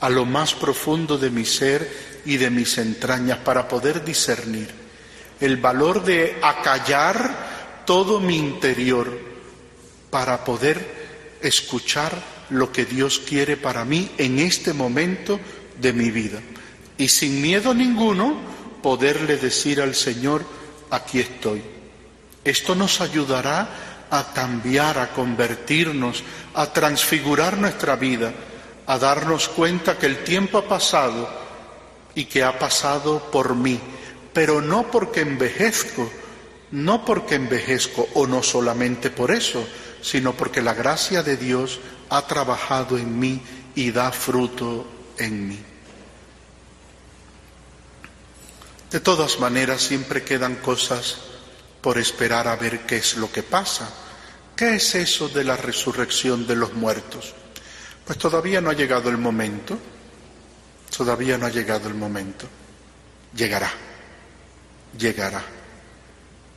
a 0.00 0.08
lo 0.08 0.24
más 0.24 0.54
profundo 0.54 1.18
de 1.18 1.30
mi 1.30 1.44
ser 1.44 2.22
y 2.24 2.36
de 2.36 2.50
mis 2.50 2.78
entrañas 2.78 3.38
para 3.38 3.66
poder 3.66 4.04
discernir 4.04 4.86
el 5.40 5.56
valor 5.58 6.04
de 6.04 6.38
acallar 6.42 7.55
todo 7.86 8.20
mi 8.20 8.36
interior 8.36 9.18
para 10.10 10.44
poder 10.44 11.38
escuchar 11.40 12.12
lo 12.50 12.70
que 12.70 12.84
Dios 12.84 13.20
quiere 13.20 13.56
para 13.56 13.84
mí 13.84 14.10
en 14.18 14.38
este 14.38 14.72
momento 14.72 15.40
de 15.80 15.92
mi 15.92 16.10
vida. 16.10 16.40
Y 16.98 17.08
sin 17.08 17.40
miedo 17.40 17.74
ninguno, 17.74 18.36
poderle 18.82 19.36
decir 19.36 19.80
al 19.80 19.94
Señor, 19.94 20.44
aquí 20.90 21.20
estoy. 21.20 21.62
Esto 22.44 22.74
nos 22.74 23.00
ayudará 23.00 24.06
a 24.10 24.32
cambiar, 24.32 24.98
a 24.98 25.12
convertirnos, 25.12 26.22
a 26.54 26.72
transfigurar 26.72 27.58
nuestra 27.58 27.96
vida, 27.96 28.32
a 28.86 28.98
darnos 28.98 29.48
cuenta 29.48 29.98
que 29.98 30.06
el 30.06 30.22
tiempo 30.22 30.58
ha 30.58 30.68
pasado 30.68 31.28
y 32.14 32.24
que 32.26 32.44
ha 32.44 32.58
pasado 32.58 33.30
por 33.30 33.54
mí, 33.56 33.78
pero 34.32 34.60
no 34.62 34.90
porque 34.90 35.20
envejezco, 35.20 36.08
no 36.72 37.04
porque 37.04 37.36
envejezco 37.36 38.08
o 38.14 38.26
no 38.26 38.42
solamente 38.42 39.10
por 39.10 39.30
eso, 39.30 39.66
sino 40.02 40.34
porque 40.34 40.62
la 40.62 40.74
gracia 40.74 41.22
de 41.22 41.36
Dios 41.36 41.80
ha 42.10 42.26
trabajado 42.26 42.98
en 42.98 43.18
mí 43.18 43.42
y 43.74 43.90
da 43.90 44.12
fruto 44.12 44.86
en 45.18 45.48
mí. 45.48 45.58
De 48.90 49.00
todas 49.00 49.38
maneras, 49.40 49.82
siempre 49.82 50.22
quedan 50.22 50.56
cosas 50.56 51.16
por 51.80 51.98
esperar 51.98 52.48
a 52.48 52.56
ver 52.56 52.86
qué 52.86 52.96
es 52.96 53.16
lo 53.16 53.30
que 53.30 53.42
pasa. 53.42 53.88
¿Qué 54.56 54.76
es 54.76 54.94
eso 54.94 55.28
de 55.28 55.44
la 55.44 55.56
resurrección 55.56 56.46
de 56.46 56.56
los 56.56 56.72
muertos? 56.72 57.34
Pues 58.06 58.18
todavía 58.18 58.60
no 58.60 58.70
ha 58.70 58.74
llegado 58.74 59.10
el 59.10 59.18
momento, 59.18 59.78
todavía 60.96 61.36
no 61.36 61.46
ha 61.46 61.50
llegado 61.50 61.88
el 61.88 61.94
momento. 61.94 62.46
Llegará, 63.34 63.70
llegará. 64.96 65.55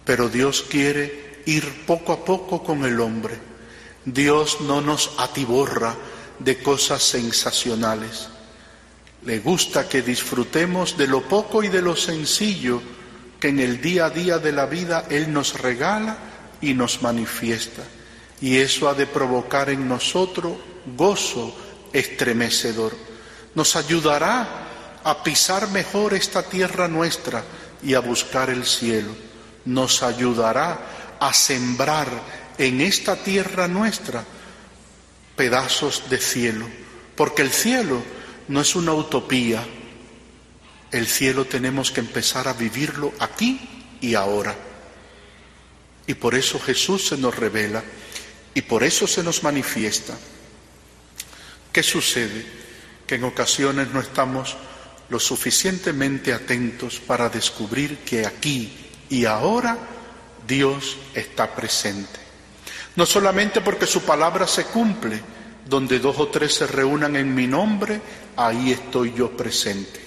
Pero 0.09 0.27
Dios 0.27 0.65
quiere 0.67 1.43
ir 1.45 1.85
poco 1.85 2.13
a 2.13 2.25
poco 2.25 2.63
con 2.63 2.83
el 2.83 2.99
hombre 2.99 3.37
Dios 4.05 4.61
no 4.61 4.81
nos 4.81 5.11
atiborra 5.19 5.95
de 6.39 6.57
cosas 6.63 7.03
sensacionales. 7.03 8.27
Le 9.23 9.37
gusta 9.37 9.87
que 9.87 10.01
disfrutemos 10.01 10.97
de 10.97 11.05
lo 11.05 11.21
poco 11.21 11.61
y 11.61 11.67
de 11.67 11.83
lo 11.83 11.95
sencillo 11.95 12.81
que 13.39 13.49
en 13.49 13.59
el 13.59 13.81
día 13.81 14.05
a 14.05 14.09
día 14.09 14.39
de 14.39 14.51
la 14.51 14.65
vida 14.65 15.05
Él 15.11 15.31
nos 15.31 15.53
regala 15.61 16.17
y 16.59 16.73
nos 16.73 17.03
manifiesta. 17.03 17.83
Y 18.41 18.57
eso 18.57 18.89
ha 18.89 18.95
de 18.95 19.05
provocar 19.05 19.69
en 19.69 19.87
nosotros 19.87 20.57
gozo 20.97 21.55
estremecedor. 21.93 22.95
Nos 23.53 23.75
ayudará 23.75 25.01
a 25.03 25.23
pisar 25.23 25.69
mejor 25.69 26.15
esta 26.15 26.41
tierra 26.41 26.87
nuestra 26.87 27.43
y 27.83 27.93
a 27.93 27.99
buscar 27.99 28.49
el 28.49 28.65
cielo. 28.65 29.28
Nos 29.65 30.03
ayudará 30.03 31.17
a 31.19 31.33
sembrar 31.33 32.07
en 32.57 32.81
esta 32.81 33.15
tierra 33.15 33.67
nuestra 33.67 34.23
pedazos 35.35 36.09
de 36.09 36.17
cielo, 36.17 36.67
porque 37.15 37.41
el 37.41 37.51
cielo 37.51 38.01
no 38.49 38.61
es 38.61 38.75
una 38.75 38.93
utopía, 38.93 39.65
el 40.91 41.07
cielo 41.07 41.45
tenemos 41.45 41.91
que 41.91 42.01
empezar 42.01 42.47
a 42.47 42.53
vivirlo 42.53 43.13
aquí 43.19 43.59
y 44.01 44.15
ahora. 44.15 44.55
Y 46.07 46.15
por 46.15 46.35
eso 46.35 46.59
Jesús 46.59 47.07
se 47.07 47.17
nos 47.17 47.35
revela 47.35 47.83
y 48.53 48.61
por 48.63 48.83
eso 48.83 49.07
se 49.07 49.23
nos 49.23 49.43
manifiesta. 49.43 50.17
¿Qué 51.71 51.83
sucede? 51.83 52.59
que 53.09 53.15
en 53.15 53.23
ocasiones 53.23 53.89
no 53.91 54.01
estamos 54.01 54.55
lo 55.09 55.19
suficientemente 55.19 56.31
atentos 56.31 56.99
para 56.99 57.27
descubrir 57.27 57.97
que 58.05 58.23
aquí 58.23 58.88
y 59.09 59.25
ahora 59.25 59.77
Dios 60.47 60.97
está 61.13 61.55
presente. 61.55 62.19
No 62.95 63.05
solamente 63.05 63.61
porque 63.61 63.85
su 63.85 64.01
palabra 64.01 64.47
se 64.47 64.65
cumple, 64.65 65.21
donde 65.65 65.99
dos 65.99 66.17
o 66.19 66.27
tres 66.27 66.55
se 66.55 66.67
reúnan 66.67 67.15
en 67.15 67.33
mi 67.33 67.47
nombre, 67.47 68.01
ahí 68.35 68.71
estoy 68.71 69.13
yo 69.13 69.35
presente. 69.35 70.01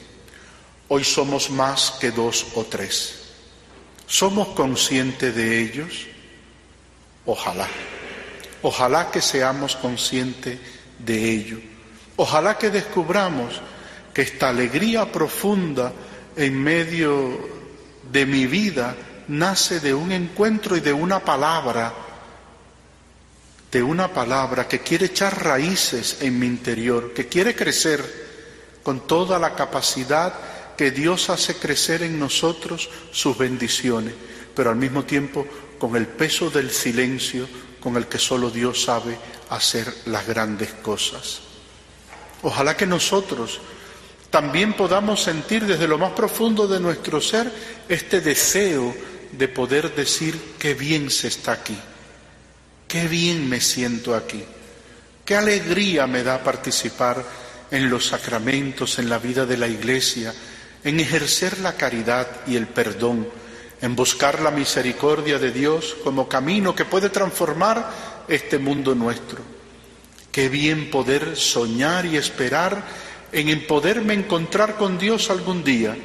Hoy 0.88 1.04
somos 1.04 1.50
más 1.50 1.92
que 2.00 2.10
dos 2.10 2.46
o 2.54 2.64
tres. 2.64 3.20
¿Somos 4.06 4.48
conscientes 4.48 5.34
de 5.34 5.62
ellos? 5.62 6.06
Ojalá. 7.24 7.68
Ojalá 8.62 9.10
que 9.10 9.22
seamos 9.22 9.76
conscientes 9.76 10.58
de 10.98 11.30
ello. 11.30 11.60
Ojalá 12.16 12.58
que 12.58 12.70
descubramos 12.70 13.60
que 14.12 14.22
esta 14.22 14.50
alegría 14.50 15.10
profunda 15.10 15.92
en 16.36 16.62
medio 16.62 17.61
de 18.10 18.26
mi 18.26 18.46
vida 18.46 18.96
nace 19.28 19.80
de 19.80 19.94
un 19.94 20.12
encuentro 20.12 20.76
y 20.76 20.80
de 20.80 20.92
una 20.92 21.20
palabra, 21.20 21.92
de 23.70 23.82
una 23.82 24.12
palabra 24.12 24.66
que 24.68 24.80
quiere 24.80 25.06
echar 25.06 25.44
raíces 25.44 26.18
en 26.20 26.38
mi 26.38 26.46
interior, 26.46 27.12
que 27.14 27.28
quiere 27.28 27.54
crecer 27.54 28.02
con 28.82 29.06
toda 29.06 29.38
la 29.38 29.54
capacidad 29.54 30.34
que 30.76 30.90
Dios 30.90 31.30
hace 31.30 31.54
crecer 31.56 32.02
en 32.02 32.18
nosotros 32.18 32.90
sus 33.12 33.38
bendiciones, 33.38 34.14
pero 34.54 34.70
al 34.70 34.76
mismo 34.76 35.04
tiempo 35.04 35.46
con 35.78 35.96
el 35.96 36.06
peso 36.06 36.50
del 36.50 36.70
silencio 36.70 37.48
con 37.80 37.96
el 37.96 38.06
que 38.06 38.18
solo 38.18 38.50
Dios 38.50 38.84
sabe 38.84 39.18
hacer 39.50 39.92
las 40.06 40.26
grandes 40.26 40.72
cosas. 40.74 41.40
Ojalá 42.42 42.76
que 42.76 42.86
nosotros 42.86 43.60
también 44.32 44.72
podamos 44.72 45.22
sentir 45.22 45.66
desde 45.66 45.86
lo 45.86 45.98
más 45.98 46.12
profundo 46.12 46.66
de 46.66 46.80
nuestro 46.80 47.20
ser 47.20 47.52
este 47.86 48.22
deseo 48.22 48.96
de 49.30 49.46
poder 49.46 49.94
decir 49.94 50.54
qué 50.58 50.72
bien 50.72 51.10
se 51.10 51.28
está 51.28 51.52
aquí, 51.52 51.76
qué 52.88 53.08
bien 53.08 53.46
me 53.46 53.60
siento 53.60 54.16
aquí, 54.16 54.42
qué 55.26 55.36
alegría 55.36 56.06
me 56.06 56.22
da 56.22 56.42
participar 56.42 57.22
en 57.70 57.90
los 57.90 58.06
sacramentos, 58.06 58.98
en 58.98 59.10
la 59.10 59.18
vida 59.18 59.44
de 59.44 59.58
la 59.58 59.68
iglesia, 59.68 60.32
en 60.82 60.98
ejercer 60.98 61.58
la 61.58 61.74
caridad 61.74 62.26
y 62.46 62.56
el 62.56 62.68
perdón, 62.68 63.28
en 63.82 63.94
buscar 63.94 64.40
la 64.40 64.50
misericordia 64.50 65.38
de 65.38 65.52
Dios 65.52 65.94
como 66.02 66.26
camino 66.26 66.74
que 66.74 66.86
puede 66.86 67.10
transformar 67.10 67.90
este 68.28 68.56
mundo 68.56 68.94
nuestro. 68.94 69.40
Qué 70.30 70.48
bien 70.48 70.90
poder 70.90 71.36
soñar 71.36 72.06
y 72.06 72.16
esperar 72.16 73.11
en 73.32 73.66
poderme 73.66 74.14
encontrar 74.14 74.76
con 74.76 74.98
Dios 74.98 75.30
algún 75.30 75.64
día, 75.64 75.96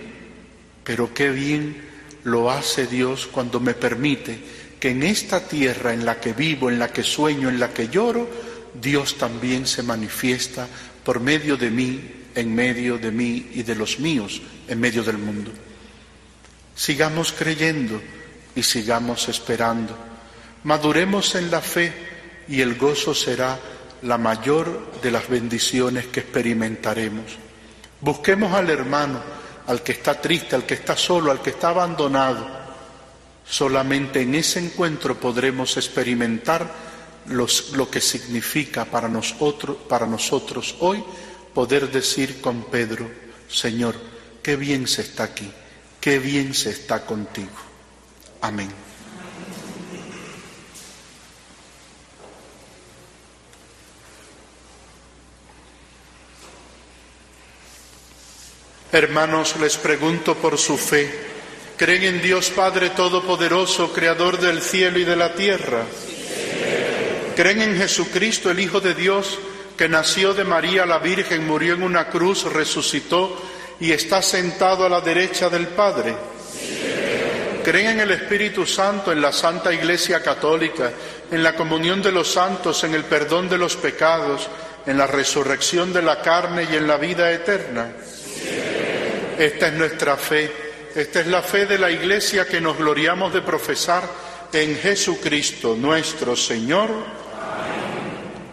pero 0.84 1.14
qué 1.14 1.30
bien 1.30 1.86
lo 2.24 2.50
hace 2.50 2.88
Dios 2.88 3.28
cuando 3.32 3.60
me 3.60 3.74
permite 3.74 4.40
que 4.80 4.92
en 4.92 5.04
esta 5.04 5.48
tierra 5.48 5.94
en 5.94 6.06
la 6.06 6.20
que 6.20 6.34
vivo, 6.34 6.70
en 6.70 6.80
la 6.80 6.92
que 6.92 7.04
sueño, 7.04 7.50
en 7.50 7.60
la 7.60 7.74
que 7.74 7.90
lloro, 7.90 8.30
Dios 8.80 9.18
también 9.18 9.66
se 9.66 9.84
manifiesta 9.84 10.68
por 11.04 11.20
medio 11.20 11.58
de 11.58 11.70
mí, 11.70 12.02
en 12.36 12.54
medio 12.54 12.98
de 12.98 13.12
mí 13.12 13.50
y 13.54 13.64
de 13.64 13.76
los 13.76 14.00
míos, 14.00 14.42
en 14.68 14.80
medio 14.80 15.04
del 15.04 15.18
mundo. 15.18 15.52
Sigamos 16.76 17.34
creyendo 17.34 18.02
y 18.56 18.62
sigamos 18.62 19.28
esperando. 19.30 19.98
Maduremos 20.64 21.34
en 21.36 21.50
la 21.50 21.62
fe 21.62 21.92
y 22.48 22.62
el 22.62 22.76
gozo 22.76 23.14
será 23.16 23.60
la 24.04 24.18
mayor 24.18 24.92
de 25.02 25.12
las 25.12 25.28
bendiciones 25.28 26.08
que 26.08 26.22
experimentaremos. 26.22 27.26
Busquemos 28.02 28.54
al 28.54 28.70
hermano, 28.70 29.20
al 29.68 29.82
que 29.82 29.94
está 29.94 30.20
triste, 30.22 30.56
al 30.56 30.66
que 30.66 30.76
está 30.76 30.96
solo, 30.96 31.32
al 31.32 31.42
que 31.42 31.52
está 31.52 31.70
abandonado. 31.70 32.48
Solamente 33.46 34.22
en 34.22 34.36
ese 34.36 34.60
encuentro 34.60 35.20
podremos 35.20 35.78
experimentar 35.78 36.70
lo 37.28 37.90
que 37.90 38.02
significa 38.02 38.86
para 38.86 39.08
nosotros, 39.08 39.78
para 39.90 40.06
nosotros 40.06 40.76
hoy 40.80 41.04
poder 41.54 41.92
decir 41.92 42.40
con 42.40 42.66
Pedro, 42.66 43.10
Señor, 43.50 43.96
qué 44.44 44.56
bien 44.56 44.88
se 44.88 45.02
está 45.02 45.24
aquí, 45.24 45.52
qué 46.00 46.20
bien 46.20 46.54
se 46.54 46.70
está 46.70 47.06
contigo. 47.06 47.58
Amén. 48.42 48.87
Hermanos, 58.90 59.58
les 59.60 59.76
pregunto 59.76 60.36
por 60.36 60.58
su 60.58 60.78
fe, 60.78 61.12
¿creen 61.76 62.04
en 62.06 62.22
Dios 62.22 62.50
Padre 62.52 62.92
Todopoderoso, 62.92 63.92
Creador 63.92 64.40
del 64.40 64.62
cielo 64.62 64.98
y 64.98 65.04
de 65.04 65.18
la 65.18 65.34
tierra? 65.34 65.84
¿Creen 67.36 67.64
en 67.64 67.78
Jesucristo, 67.78 68.50
el 68.50 68.62
Hijo 68.62 68.80
de 68.80 68.94
Dios, 68.94 69.40
que 69.78 69.90
nació 69.90 70.34
de 70.34 70.46
María 70.46 70.86
la 70.86 71.00
Virgen, 71.00 71.46
murió 71.46 71.74
en 71.74 71.84
una 71.84 72.08
cruz, 72.08 72.46
resucitó 72.46 73.38
y 73.82 73.92
está 73.92 74.22
sentado 74.22 74.86
a 74.86 74.90
la 74.90 75.02
derecha 75.02 75.50
del 75.50 75.68
Padre? 75.68 76.16
¿Creen 77.66 77.88
en 77.88 78.00
el 78.00 78.12
Espíritu 78.12 78.66
Santo, 78.66 79.12
en 79.12 79.22
la 79.22 79.34
Santa 79.34 79.74
Iglesia 79.74 80.24
Católica, 80.24 80.94
en 81.30 81.44
la 81.44 81.58
comunión 81.58 82.02
de 82.02 82.14
los 82.14 82.32
santos, 82.32 82.86
en 82.86 82.96
el 82.96 83.04
perdón 83.04 83.50
de 83.50 83.58
los 83.58 83.76
pecados, 83.76 84.48
en 84.86 84.98
la 84.98 85.08
resurrección 85.08 85.92
de 85.92 86.04
la 86.04 86.22
carne 86.22 86.66
y 86.72 86.78
en 86.78 86.88
la 86.88 86.96
vida 86.96 87.30
eterna? 87.34 87.92
Esta 89.38 89.68
es 89.68 89.74
nuestra 89.74 90.18
fe, 90.18 90.52
esta 90.96 91.20
es 91.20 91.28
la 91.28 91.44
fe 91.44 91.68
de 91.68 91.78
la 91.78 91.92
Iglesia 91.92 92.48
que 92.48 92.60
nos 92.60 92.76
gloriamos 92.76 93.32
de 93.32 93.44
profesar 93.44 94.02
en 94.52 94.76
Jesucristo 94.76 95.76
nuestro 95.76 96.36
Señor. 96.36 96.90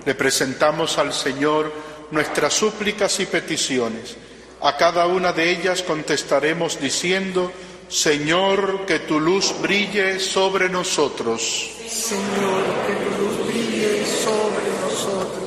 Le 0.05 0.14
presentamos 0.14 0.99
al 0.99 1.14
Señor 1.14 1.73
nuestras 2.11 2.53
súplicas 2.53 3.18
y 3.20 3.25
peticiones. 3.25 4.16
A 4.61 4.77
cada 4.77 5.07
una 5.07 5.33
de 5.33 5.51
ellas 5.51 5.83
contestaremos 5.83 6.79
diciendo, 6.79 7.51
Señor, 7.88 8.85
que 8.87 8.99
tu 9.01 9.18
luz 9.18 9.55
brille 9.62 10.20
sobre 10.20 10.68
nosotros. 10.68 11.70
Señor, 11.88 12.62
que 12.87 12.92
tu 12.92 13.23
luz 13.23 13.47
brille 13.47 14.05
sobre 14.05 14.68
nosotros. 14.83 15.44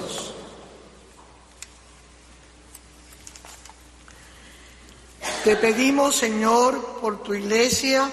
Te 5.47 5.55
pedimos, 5.55 6.17
Señor, 6.17 6.99
por 6.99 7.23
tu 7.23 7.33
iglesia, 7.33 8.11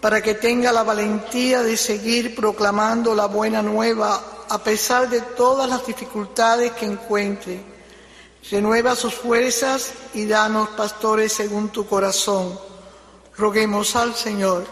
para 0.00 0.22
que 0.22 0.34
tenga 0.34 0.70
la 0.70 0.84
valentía 0.84 1.60
de 1.64 1.76
seguir 1.76 2.36
proclamando 2.36 3.16
la 3.16 3.26
buena 3.26 3.62
nueva 3.62 4.44
a 4.48 4.62
pesar 4.62 5.10
de 5.10 5.20
todas 5.22 5.68
las 5.68 5.84
dificultades 5.84 6.70
que 6.74 6.86
encuentre. 6.86 7.60
Renueva 8.48 8.94
sus 8.94 9.12
fuerzas 9.12 9.90
y 10.14 10.26
danos 10.26 10.68
pastores 10.68 11.32
según 11.32 11.70
tu 11.70 11.84
corazón. 11.84 12.56
Roguemos 13.36 13.96
al 13.96 14.14
Señor. 14.14 14.64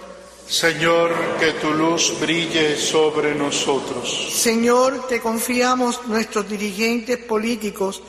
Señor, 0.47 1.12
que 1.40 1.55
tu 1.55 1.73
luz 1.73 2.14
brille 2.21 2.77
sobre 2.77 3.35
nosotros. 3.35 4.29
Señor, 4.33 5.09
te 5.09 5.21
confiamos 5.21 6.07
nuestros 6.07 6.49
dirigentes 6.49 7.19
políticos 7.19 8.01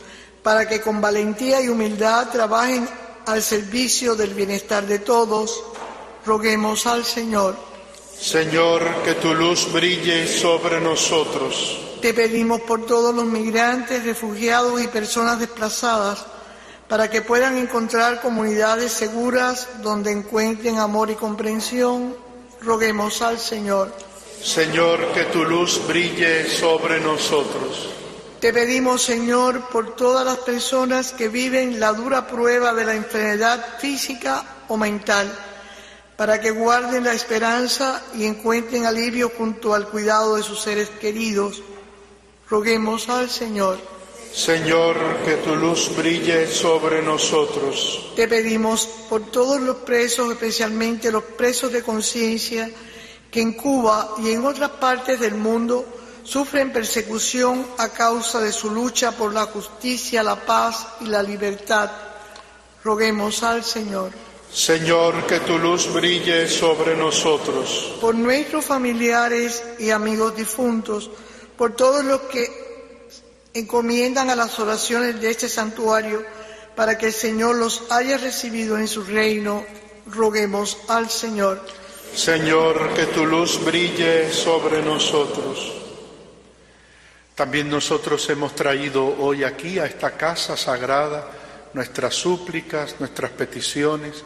para 0.43 0.69
que 0.69 0.81
con 0.81 1.01
valentía 1.01 1.59
y 1.61 1.69
humildad 1.69 2.29
trabajen 2.29 2.87
al 3.27 3.43
servicio 3.43 4.15
del 4.15 4.33
bienestar 4.33 4.85
de 4.85 4.99
todos. 4.99 5.63
Roguemos 6.25 6.85
al 6.87 7.05
Señor. 7.05 7.55
Señor, 8.19 8.83
que 9.03 9.13
tu 9.15 9.33
luz 9.33 9.71
brille 9.71 10.27
sobre 10.27 10.81
nosotros. 10.81 11.79
Te 12.01 12.13
pedimos 12.13 12.61
por 12.61 12.85
todos 12.85 13.13
los 13.13 13.25
migrantes, 13.25 14.03
refugiados 14.03 14.81
y 14.81 14.87
personas 14.87 15.39
desplazadas, 15.39 16.25
para 16.87 17.09
que 17.09 17.21
puedan 17.21 17.57
encontrar 17.57 18.21
comunidades 18.21 18.91
seguras 18.91 19.67
donde 19.81 20.11
encuentren 20.11 20.77
amor 20.77 21.11
y 21.11 21.15
comprensión. 21.15 22.15
Roguemos 22.61 23.21
al 23.21 23.39
Señor. 23.39 23.93
Señor, 24.41 25.11
que 25.13 25.25
tu 25.25 25.43
luz 25.43 25.81
brille 25.87 26.49
sobre 26.49 26.99
nosotros. 26.99 27.89
Te 28.39 28.53
pedimos, 28.53 29.01
Señor, 29.01 29.67
por 29.69 29.95
todas 29.95 30.23
las 30.23 30.37
personas 30.37 31.11
que 31.11 31.27
viven 31.27 31.79
la 31.79 31.91
dura 31.93 32.27
prueba 32.27 32.71
de 32.73 32.85
la 32.85 32.93
enfermedad 32.93 33.79
física 33.79 34.43
o 34.67 34.77
mental 34.77 35.27
para 36.15 36.39
que 36.39 36.51
guarden 36.51 37.05
la 37.05 37.13
esperanza 37.13 38.03
y 38.15 38.25
encuentren 38.25 38.85
alivio 38.85 39.31
junto 39.35 39.73
al 39.73 39.87
cuidado 39.87 40.35
de 40.35 40.43
sus 40.43 40.61
seres 40.61 40.89
queridos. 40.99 41.63
Roguemos 42.49 43.09
al 43.09 43.29
Señor. 43.29 43.79
Señor, 44.33 44.95
que 45.25 45.37
tu 45.37 45.55
luz 45.55 45.95
brille 45.95 46.47
sobre 46.47 47.01
nosotros. 47.01 48.11
Te 48.15 48.27
pedimos 48.27 48.87
por 49.09 49.31
todos 49.31 49.59
los 49.61 49.77
presos, 49.77 50.31
especialmente 50.31 51.11
los 51.11 51.23
presos 51.23 51.71
de 51.71 51.81
conciencia, 51.81 52.69
que 53.31 53.41
en 53.41 53.53
Cuba 53.53 54.15
y 54.19 54.31
en 54.31 54.45
otras 54.45 54.71
partes 54.71 55.19
del 55.19 55.33
mundo 55.33 55.85
sufren 56.27 56.73
persecución 56.73 57.65
a 57.77 57.87
causa 57.89 58.41
de 58.41 58.51
su 58.51 58.69
lucha 58.69 59.13
por 59.13 59.33
la 59.33 59.45
justicia, 59.45 60.21
la 60.23 60.35
paz 60.35 60.85
y 60.99 61.05
la 61.05 61.23
libertad. 61.23 61.89
Roguemos 62.83 63.43
al 63.43 63.63
Señor. 63.63 64.11
Señor, 64.51 65.25
que 65.25 65.39
tu 65.41 65.57
luz 65.57 65.91
brille 65.93 66.49
sobre 66.49 66.97
nosotros. 66.97 67.95
Por 68.01 68.15
nuestros 68.15 68.65
familiares 68.65 69.63
y 69.79 69.89
amigos 69.89 70.35
difuntos, 70.35 71.09
por 71.57 71.75
todos 71.75 72.03
los 72.03 72.21
que 72.21 72.67
encomiendan 73.53 74.29
a 74.29 74.35
las 74.35 74.59
oraciones 74.59 75.21
de 75.21 75.31
este 75.31 75.47
santuario, 75.47 76.23
para 76.75 76.97
que 76.97 77.07
el 77.07 77.13
Señor 77.13 77.55
los 77.55 77.83
haya 77.89 78.17
recibido 78.17 78.77
en 78.77 78.87
su 78.87 79.03
reino, 79.03 79.65
roguemos 80.07 80.77
al 80.89 81.09
Señor. 81.09 81.61
Señor, 82.13 82.93
que 82.93 83.05
tu 83.07 83.25
luz 83.25 83.63
brille 83.63 84.31
sobre 84.31 84.81
nosotros. 84.81 85.76
También 87.37 87.69
nosotros 87.69 88.27
hemos 88.31 88.55
traído 88.55 89.05
hoy 89.19 89.43
aquí 89.43 89.77
a 89.77 89.85
esta 89.85 90.17
casa 90.17 90.57
sagrada 90.57 91.29
nuestras 91.71 92.15
súplicas, 92.15 92.95
nuestras 92.97 93.29
peticiones, 93.29 94.23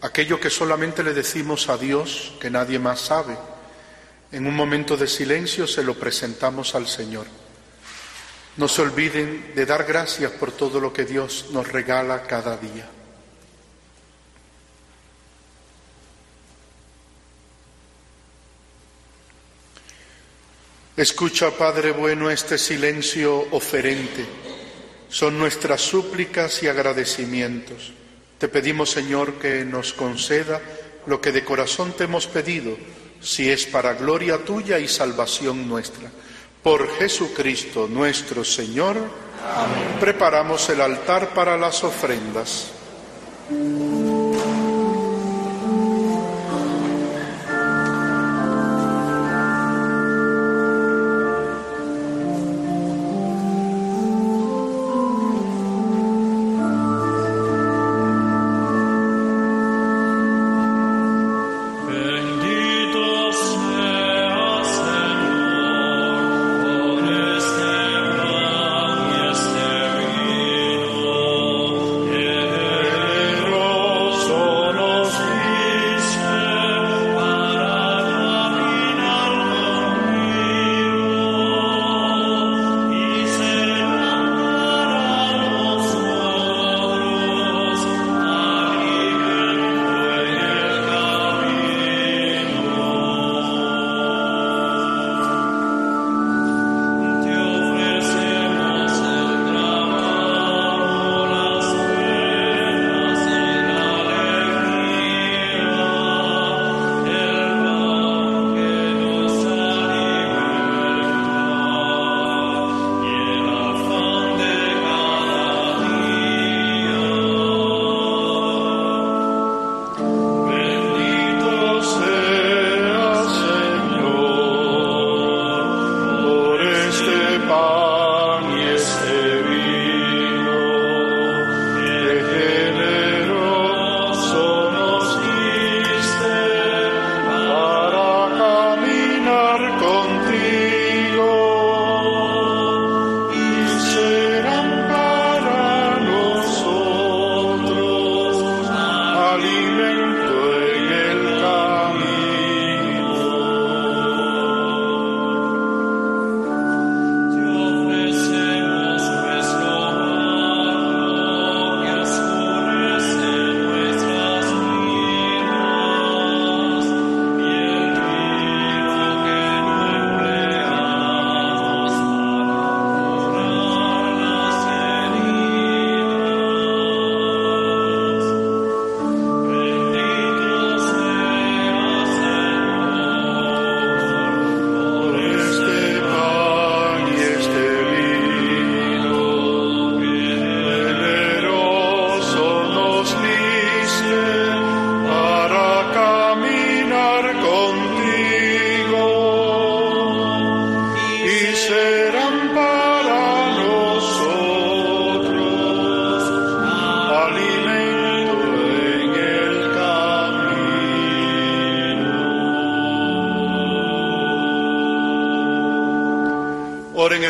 aquello 0.00 0.40
que 0.40 0.48
solamente 0.48 1.02
le 1.02 1.12
decimos 1.12 1.68
a 1.68 1.76
Dios, 1.76 2.32
que 2.40 2.48
nadie 2.48 2.78
más 2.78 3.00
sabe. 3.00 3.36
En 4.32 4.46
un 4.46 4.56
momento 4.56 4.96
de 4.96 5.08
silencio 5.08 5.66
se 5.66 5.84
lo 5.84 5.98
presentamos 5.98 6.74
al 6.74 6.86
Señor. 6.86 7.26
No 8.56 8.66
se 8.66 8.80
olviden 8.80 9.52
de 9.54 9.66
dar 9.66 9.84
gracias 9.84 10.32
por 10.32 10.50
todo 10.50 10.80
lo 10.80 10.90
que 10.90 11.04
Dios 11.04 11.48
nos 11.52 11.70
regala 11.70 12.22
cada 12.22 12.56
día. 12.56 12.88
Escucha, 20.98 21.52
Padre 21.52 21.92
bueno, 21.92 22.28
este 22.28 22.58
silencio 22.58 23.46
oferente. 23.52 24.26
Son 25.08 25.38
nuestras 25.38 25.80
súplicas 25.80 26.60
y 26.64 26.66
agradecimientos. 26.66 27.92
Te 28.36 28.48
pedimos, 28.48 28.90
Señor, 28.90 29.34
que 29.34 29.64
nos 29.64 29.92
conceda 29.92 30.60
lo 31.06 31.20
que 31.20 31.30
de 31.30 31.44
corazón 31.44 31.92
te 31.92 32.02
hemos 32.02 32.26
pedido, 32.26 32.76
si 33.20 33.48
es 33.48 33.64
para 33.66 33.94
gloria 33.94 34.38
tuya 34.38 34.80
y 34.80 34.88
salvación 34.88 35.68
nuestra. 35.68 36.10
Por 36.64 36.92
Jesucristo 36.98 37.86
nuestro 37.88 38.42
Señor, 38.42 38.96
preparamos 40.00 40.68
el 40.68 40.80
altar 40.80 41.32
para 41.32 41.56
las 41.56 41.84
ofrendas. 41.84 42.72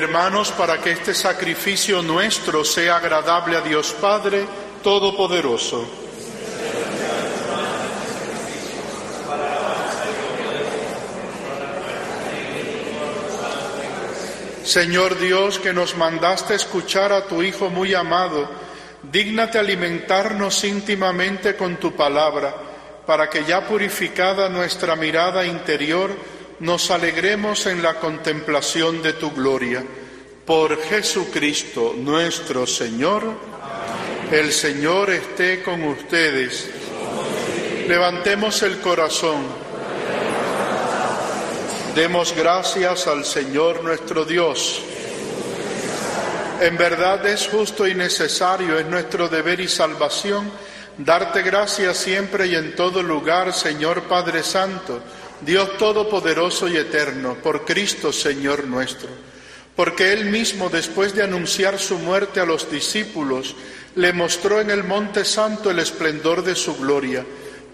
Hermanos, 0.09 0.51
para 0.53 0.79
que 0.81 0.93
este 0.93 1.13
sacrificio 1.13 2.01
nuestro 2.01 2.65
sea 2.65 2.97
agradable 2.97 3.59
a 3.59 3.61
Dios 3.61 3.95
Padre 4.01 4.47
Todopoderoso. 4.83 5.87
Señor 14.65 15.19
Dios, 15.19 15.59
que 15.59 15.75
nos 15.75 15.95
mandaste 15.95 16.55
escuchar 16.55 17.13
a 17.13 17.27
tu 17.27 17.43
Hijo 17.43 17.69
muy 17.69 17.95
amado, 17.95 18.49
dígnate 19.13 19.59
alimentarnos 19.59 20.65
íntimamente 20.65 21.55
con 21.55 21.77
tu 21.77 21.95
palabra, 21.95 22.55
para 23.07 23.29
que 23.29 23.45
ya 23.45 23.67
purificada 23.67 24.49
nuestra 24.49 24.97
mirada 24.97 25.45
interior, 25.45 26.11
nos 26.61 26.91
alegremos 26.91 27.67
en 27.67 27.83
la 27.83 27.95
contemplación 28.01 29.03
de 29.03 29.13
tu 29.13 29.31
gloria. 29.31 29.85
Por 30.45 30.81
Jesucristo 30.83 31.95
nuestro 31.97 32.67
Señor, 32.67 33.23
el 34.33 34.53
Señor 34.53 35.11
esté 35.11 35.63
con 35.63 35.85
ustedes. 35.85 36.69
Levantemos 37.87 38.63
el 38.63 38.79
corazón. 38.81 39.43
Demos 41.95 42.35
gracias 42.37 43.07
al 43.07 43.25
Señor 43.25 43.83
nuestro 43.83 44.25
Dios. 44.25 44.83
En 46.61 46.77
verdad 46.77 47.25
es 47.27 47.47
justo 47.47 47.87
y 47.87 47.95
necesario, 47.95 48.79
es 48.79 48.87
nuestro 48.87 49.29
deber 49.29 49.61
y 49.61 49.69
salvación, 49.69 50.51
darte 50.97 51.43
gracias 51.43 51.97
siempre 51.99 52.49
y 52.49 52.57
en 52.57 52.75
todo 52.75 53.01
lugar, 53.01 53.53
Señor 53.53 54.03
Padre 54.03 54.43
Santo, 54.43 55.01
Dios 55.41 55.77
Todopoderoso 55.77 56.69
y 56.69 56.77
Eterno, 56.77 57.37
por 57.43 57.65
Cristo 57.65 58.13
Señor 58.13 58.65
nuestro. 58.65 59.09
Porque 59.77 60.13
Él 60.13 60.27
mismo, 60.27 60.69
después 60.69 61.15
de 61.15 61.23
anunciar 61.23 61.79
su 61.79 61.99
muerte 61.99 62.41
a 62.41 62.45
los 62.45 62.71
discípulos, 62.71 63.55
le 63.95 64.13
mostró 64.13 64.61
en 64.61 64.71
el 64.71 64.83
Monte 64.83 65.25
Santo 65.25 65.71
el 65.71 65.79
esplendor 65.79 66.43
de 66.43 66.57
su 66.57 66.77
gloria, 66.77 67.25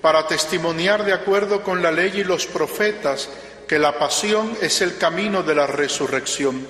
para 0.03 0.27
testimoniar 0.27 1.05
de 1.05 1.15
acuerdo 1.15 1.63
con 1.63 1.83
la 1.83 1.91
ley 1.91 2.13
y 2.17 2.25
los 2.25 2.47
profetas 2.47 3.31
que 3.67 3.79
la 3.79 3.99
pasión 3.99 4.55
es 4.61 4.83
el 4.83 4.99
camino 4.99 5.43
de 5.43 5.55
la 5.55 5.67
resurrección. 5.67 6.67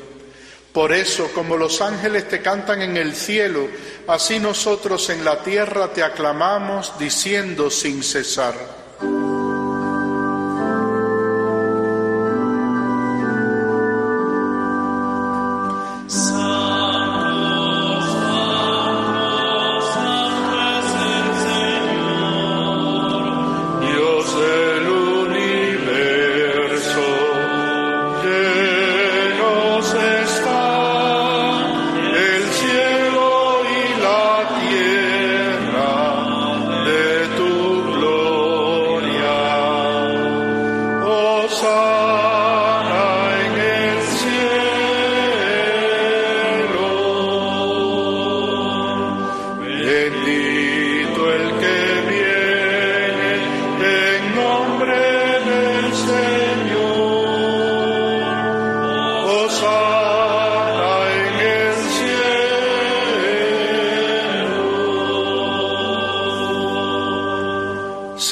Por 0.73 0.93
eso, 0.93 1.31
como 1.35 1.57
los 1.57 1.81
ángeles 1.81 2.29
te 2.29 2.41
cantan 2.41 2.83
en 2.83 2.97
el 2.97 3.15
cielo, 3.15 3.69
así 4.07 4.39
nosotros 4.39 5.11
en 5.11 5.25
la 5.25 5.43
tierra 5.43 5.93
te 5.93 6.05
aclamamos 6.05 6.99
diciendo 6.99 7.71
sin 7.71 8.03
cesar. 8.03 8.84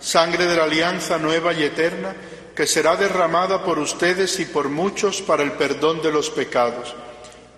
sangre 0.00 0.46
de 0.46 0.56
la 0.56 0.64
alianza 0.64 1.18
nueva 1.18 1.52
y 1.52 1.62
eterna, 1.62 2.16
que 2.56 2.66
será 2.66 2.96
derramada 2.96 3.62
por 3.64 3.78
ustedes 3.78 4.40
y 4.40 4.46
por 4.46 4.68
muchos 4.68 5.22
para 5.22 5.42
el 5.42 5.52
perdón 5.52 6.02
de 6.02 6.10
los 6.10 6.30
pecados. 6.30 6.94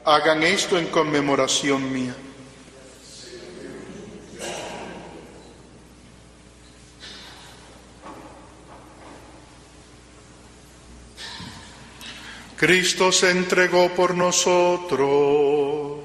Hagan 0.04 0.42
esto 0.42 0.78
en 0.78 0.88
conmemoración 0.88 1.92
mía. 1.92 2.14
Cristo 12.56 13.10
se 13.10 13.30
entregó 13.30 13.88
por 13.88 14.14
nosotros. 14.14 15.98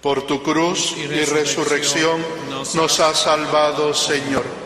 Por 0.00 0.24
tu 0.24 0.40
cruz 0.40 0.94
y 0.96 1.06
resurrección 1.24 2.24
nos 2.74 3.00
ha 3.00 3.12
salvado, 3.12 3.92
Señor. 3.92 4.65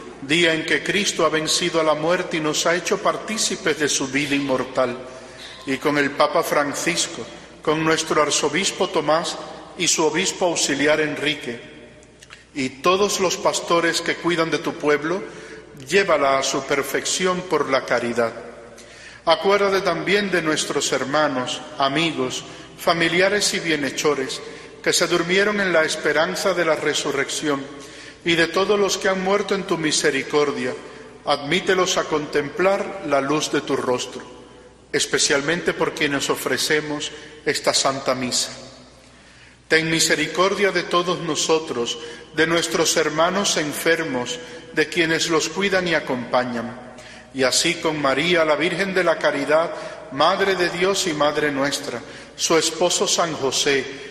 día 0.21 0.53
en 0.53 0.65
que 0.65 0.83
Cristo 0.83 1.25
ha 1.25 1.29
vencido 1.29 1.81
a 1.81 1.83
la 1.83 1.95
muerte 1.95 2.37
y 2.37 2.39
nos 2.39 2.65
ha 2.65 2.75
hecho 2.75 2.99
partícipes 2.99 3.79
de 3.79 3.89
su 3.89 4.07
vida 4.07 4.35
inmortal, 4.35 4.97
y 5.65 5.77
con 5.77 5.97
el 5.97 6.11
Papa 6.11 6.43
Francisco, 6.43 7.25
con 7.61 7.83
nuestro 7.83 8.21
arzobispo 8.21 8.89
Tomás 8.89 9.37
y 9.77 9.87
su 9.87 10.05
obispo 10.05 10.45
auxiliar 10.45 11.01
Enrique, 11.01 11.59
y 12.53 12.69
todos 12.81 13.19
los 13.19 13.37
pastores 13.37 14.01
que 14.01 14.15
cuidan 14.15 14.51
de 14.51 14.59
tu 14.59 14.73
pueblo, 14.73 15.23
llévala 15.87 16.37
a 16.37 16.43
su 16.43 16.63
perfección 16.63 17.41
por 17.41 17.69
la 17.69 17.85
caridad. 17.85 18.33
Acuérdate 19.25 19.81
también 19.81 20.31
de 20.31 20.41
nuestros 20.41 20.91
hermanos, 20.91 21.61
amigos, 21.77 22.43
familiares 22.77 23.53
y 23.53 23.59
bienhechores, 23.59 24.41
que 24.83 24.93
se 24.93 25.07
durmieron 25.07 25.61
en 25.61 25.71
la 25.71 25.83
esperanza 25.83 26.53
de 26.53 26.65
la 26.65 26.75
resurrección 26.75 27.63
y 28.23 28.35
de 28.35 28.47
todos 28.47 28.79
los 28.79 28.97
que 28.97 29.09
han 29.09 29.23
muerto 29.23 29.55
en 29.55 29.63
tu 29.63 29.77
misericordia, 29.77 30.73
admítelos 31.25 31.97
a 31.97 32.03
contemplar 32.03 33.03
la 33.07 33.21
luz 33.21 33.51
de 33.51 33.61
tu 33.61 33.75
rostro, 33.75 34.21
especialmente 34.91 35.73
por 35.73 35.93
quienes 35.93 36.29
ofrecemos 36.29 37.11
esta 37.45 37.73
Santa 37.73 38.15
Misa. 38.15 38.51
Ten 39.67 39.89
misericordia 39.89 40.71
de 40.71 40.83
todos 40.83 41.19
nosotros, 41.21 41.97
de 42.35 42.45
nuestros 42.45 42.97
hermanos 42.97 43.57
enfermos, 43.57 44.37
de 44.73 44.87
quienes 44.87 45.29
los 45.29 45.49
cuidan 45.49 45.87
y 45.87 45.93
acompañan, 45.93 46.95
y 47.33 47.43
así 47.43 47.75
con 47.75 48.01
María, 48.01 48.43
la 48.43 48.55
Virgen 48.55 48.93
de 48.93 49.03
la 49.03 49.17
Caridad, 49.17 49.71
Madre 50.11 50.55
de 50.55 50.69
Dios 50.69 51.07
y 51.07 51.13
Madre 51.13 51.51
nuestra, 51.51 52.01
su 52.35 52.57
esposo 52.57 53.07
San 53.07 53.33
José, 53.33 54.10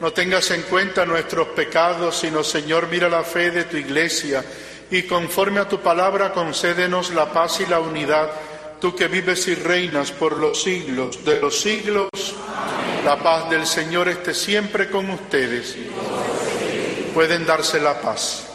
no 0.00 0.12
tengas 0.12 0.50
en 0.50 0.62
cuenta 0.62 1.04
nuestros 1.04 1.48
pecados, 1.48 2.18
sino, 2.18 2.44
Señor, 2.44 2.88
mira 2.88 3.08
la 3.08 3.24
fe 3.24 3.50
de 3.50 3.64
tu 3.64 3.76
iglesia 3.76 4.44
y 4.90 5.02
conforme 5.02 5.60
a 5.60 5.68
tu 5.68 5.80
palabra 5.80 6.32
concédenos 6.32 7.10
la 7.10 7.32
paz 7.32 7.60
y 7.60 7.66
la 7.66 7.80
unidad, 7.80 8.30
tú 8.80 8.94
que 8.94 9.08
vives 9.08 9.48
y 9.48 9.54
reinas 9.54 10.12
por 10.12 10.38
los 10.38 10.62
siglos 10.62 11.24
de 11.24 11.40
los 11.40 11.60
siglos. 11.60 12.08
La 13.04 13.18
paz 13.18 13.50
del 13.50 13.66
Señor 13.66 14.08
esté 14.08 14.34
siempre 14.34 14.88
con 14.88 15.10
ustedes. 15.10 15.76
Pueden 17.12 17.44
darse 17.44 17.80
la 17.80 18.00
paz. 18.00 18.47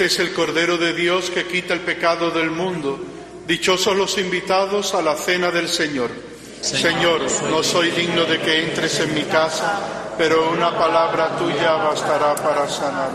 Este 0.00 0.14
es 0.14 0.28
el 0.28 0.32
Cordero 0.34 0.78
de 0.78 0.94
Dios 0.94 1.28
que 1.28 1.46
quita 1.46 1.74
el 1.74 1.80
pecado 1.80 2.30
del 2.30 2.50
mundo. 2.50 2.98
Dichosos 3.46 3.94
los 3.94 4.16
invitados 4.16 4.94
a 4.94 5.02
la 5.02 5.14
cena 5.14 5.50
del 5.50 5.68
Señor. 5.68 6.10
Señor, 6.62 7.20
no 7.50 7.62
soy 7.62 7.90
digno 7.90 8.24
de 8.24 8.40
que 8.40 8.64
entres 8.64 8.98
en 9.00 9.12
mi 9.12 9.24
casa, 9.24 10.14
pero 10.16 10.52
una 10.52 10.74
palabra 10.74 11.36
tuya 11.36 11.72
bastará 11.72 12.34
para 12.34 12.66
sanar. 12.66 13.10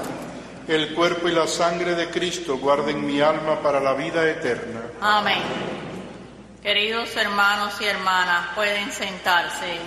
El 0.68 0.94
cuerpo 0.94 1.28
y 1.28 1.32
la 1.32 1.48
sangre 1.48 1.96
de 1.96 2.08
Cristo 2.12 2.60
guarden 2.60 3.04
mi 3.04 3.20
alma 3.20 3.60
para 3.64 3.80
la 3.80 3.96
vida 3.96 4.24
eterna. 4.30 4.82
Amén. 5.02 5.42
Queridos 6.62 7.10
hermanos 7.16 7.74
y 7.82 7.86
hermanas, 7.86 8.50
pueden 8.54 8.92
sentarse. 8.92 9.80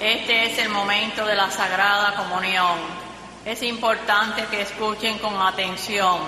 Este 0.00 0.44
es 0.44 0.58
el 0.60 0.68
momento 0.68 1.26
de 1.26 1.34
la 1.34 1.50
Sagrada 1.50 2.14
Comunión. 2.14 2.99
Es 3.44 3.62
importante 3.62 4.44
que 4.50 4.60
escuchen 4.60 5.18
con 5.18 5.40
atención. 5.40 6.20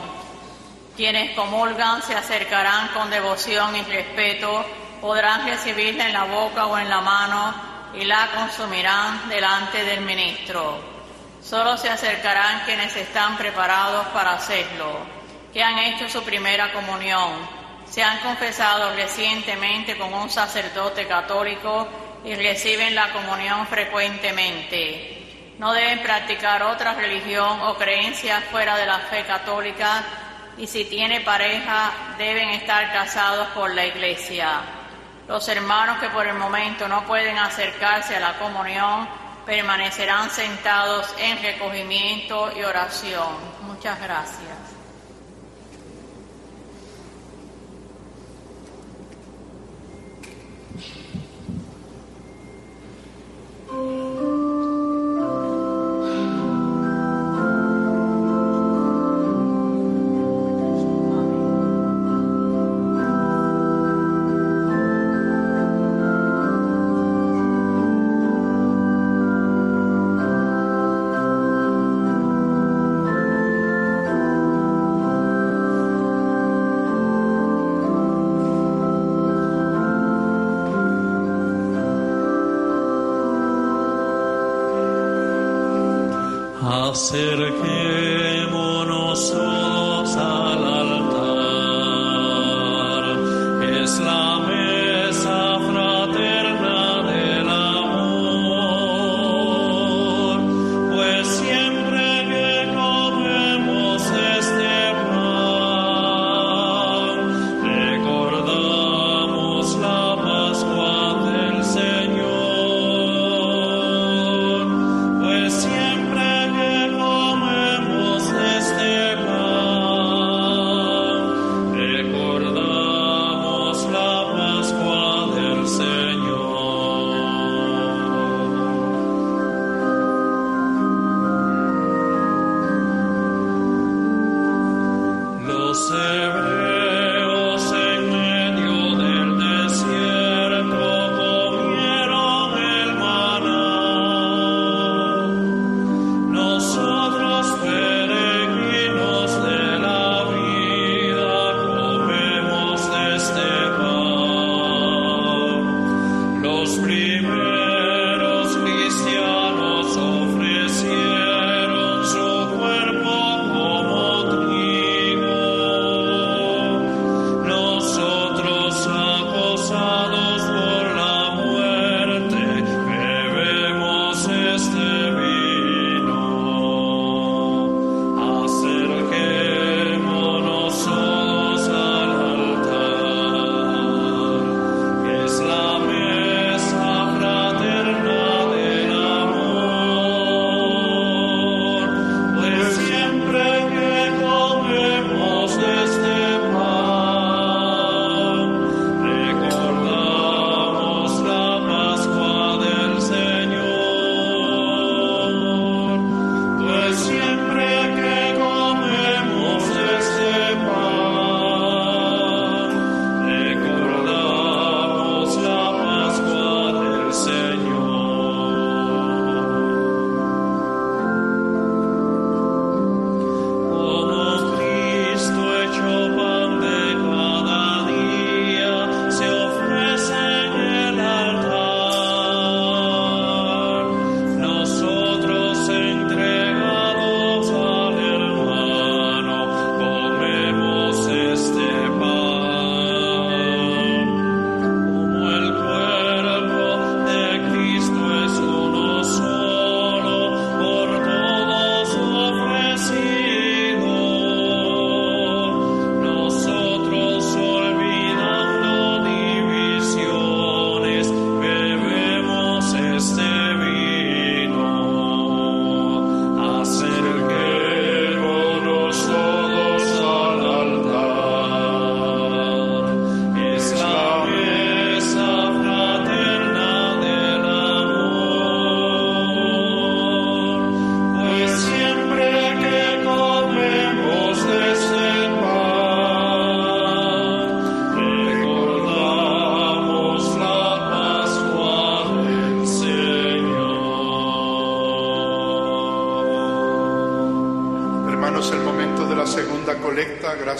Quienes 0.96 1.36
comulgan 1.36 2.02
se 2.02 2.14
acercarán 2.14 2.88
con 2.88 3.10
devoción 3.10 3.76
y 3.76 3.82
respeto, 3.82 4.64
podrán 4.98 5.46
recibirla 5.46 6.06
en 6.06 6.14
la 6.14 6.24
boca 6.24 6.66
o 6.66 6.78
en 6.78 6.88
la 6.88 7.02
mano 7.02 7.54
y 7.92 8.04
la 8.04 8.30
consumirán 8.34 9.28
delante 9.28 9.84
del 9.84 10.00
ministro. 10.00 10.80
Solo 11.42 11.76
se 11.76 11.90
acercarán 11.90 12.64
quienes 12.64 12.96
están 12.96 13.36
preparados 13.36 14.06
para 14.08 14.32
hacerlo, 14.32 15.00
que 15.52 15.62
han 15.62 15.78
hecho 15.78 16.08
su 16.08 16.22
primera 16.22 16.72
comunión, 16.72 17.30
se 17.90 18.02
han 18.02 18.20
confesado 18.20 18.94
recientemente 18.94 19.98
con 19.98 20.14
un 20.14 20.30
sacerdote 20.30 21.06
católico 21.06 21.88
y 22.24 22.34
reciben 22.36 22.94
la 22.94 23.12
comunión 23.12 23.66
frecuentemente 23.66 25.21
no 25.62 25.72
deben 25.72 26.02
practicar 26.02 26.60
otra 26.64 26.94
religión 26.94 27.60
o 27.60 27.76
creencia 27.76 28.40
fuera 28.50 28.76
de 28.76 28.84
la 28.84 28.98
fe 28.98 29.22
católica 29.24 30.02
y 30.58 30.66
si 30.66 30.86
tiene 30.86 31.20
pareja 31.20 31.92
deben 32.18 32.48
estar 32.48 32.92
casados 32.92 33.46
por 33.54 33.72
la 33.72 33.86
iglesia. 33.86 34.60
Los 35.28 35.46
hermanos 35.46 35.98
que 35.98 36.08
por 36.08 36.26
el 36.26 36.34
momento 36.34 36.88
no 36.88 37.04
pueden 37.04 37.38
acercarse 37.38 38.16
a 38.16 38.18
la 38.18 38.38
comunión 38.40 39.06
permanecerán 39.46 40.30
sentados 40.30 41.14
en 41.16 41.40
recogimiento 41.40 42.50
y 42.58 42.64
oración. 42.64 43.28
Muchas 43.60 44.00
gracias. 44.00 44.61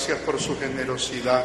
Gracias 0.07 0.26
por 0.26 0.40
su 0.40 0.59
generosidad. 0.59 1.41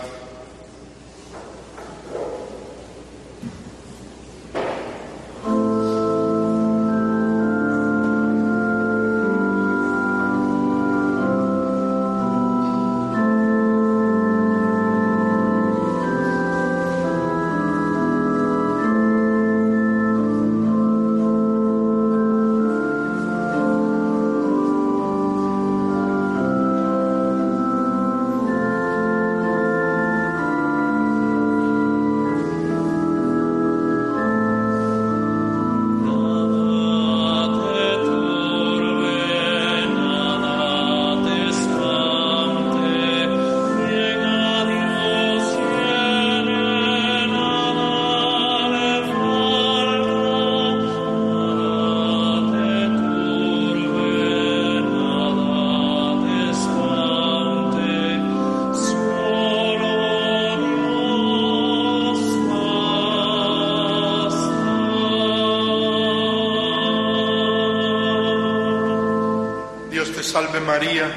María, 70.59 71.11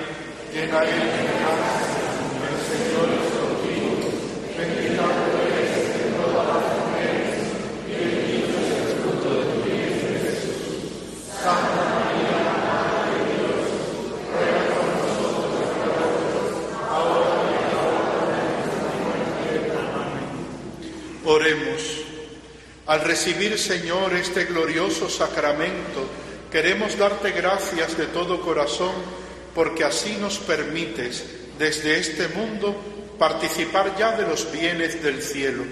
llena 0.53 0.83
eres 0.83 0.95
de 0.95 1.23
gracia, 1.41 2.11
el 2.47 2.59
Señor 2.71 3.09
es 3.15 3.29
contigo, 3.39 3.95
bendita 4.57 5.03
tú 5.03 5.31
eres 5.47 5.71
entre 5.77 6.07
todas 6.19 6.45
las 6.47 6.65
mujeres, 6.79 7.39
y 7.87 7.93
bendito 7.95 8.55
es 8.61 8.69
el 8.71 8.93
fruto 9.01 9.29
de 9.35 9.43
tu 9.45 9.57
vientre 9.63 10.15
Jesús. 10.21 10.67
Santa 11.33 11.83
María, 11.95 12.39
Madre 12.67 13.17
de 13.17 13.33
Dios, 13.39 13.61
ruega 14.31 14.63
por 14.75 14.87
nosotros 14.99 15.59
pecadores, 15.71 16.57
ahora 16.91 17.31
y 17.41 17.53
en 17.55 17.67
la 17.71 17.81
hora 17.91 18.31
de 18.31 18.45
nuestra 18.51 18.93
muerte. 19.01 19.51
Amén. 19.95 20.29
Oremos. 21.25 21.83
Al 22.87 23.01
recibir, 23.03 23.59
Señor, 23.59 24.13
este 24.15 24.45
glorioso 24.47 25.09
sacramento, 25.09 26.09
queremos 26.51 26.99
darte 26.99 27.31
gracias 27.31 27.97
de 27.97 28.07
todo 28.07 28.41
corazón 28.41 29.20
porque 29.55 29.85
así 29.85 30.17
nos 30.21 30.39
permites 30.39 31.25
desde 31.59 31.99
este 31.99 32.29
mundo 32.29 32.75
participar 33.19 33.97
ya 33.99 34.17
de 34.17 34.27
los 34.27 34.51
bienes 34.51 35.03
del 35.03 35.23
cielo. 35.23 35.65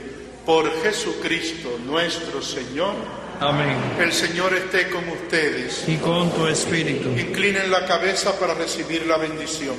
Por 0.44 0.82
Jesucristo 0.82 1.78
nuestro 1.84 2.42
Señor. 2.42 2.94
Amén. 3.40 3.76
El 3.98 4.12
Señor 4.12 4.54
esté 4.54 4.88
con 4.88 5.08
ustedes. 5.08 5.84
Y 5.86 5.96
con 5.96 6.30
tu 6.32 6.46
espíritu. 6.46 7.10
Inclinen 7.10 7.70
la 7.70 7.86
cabeza 7.86 8.38
para 8.38 8.54
recibir 8.54 9.06
la 9.06 9.16
bendición. 9.16 9.76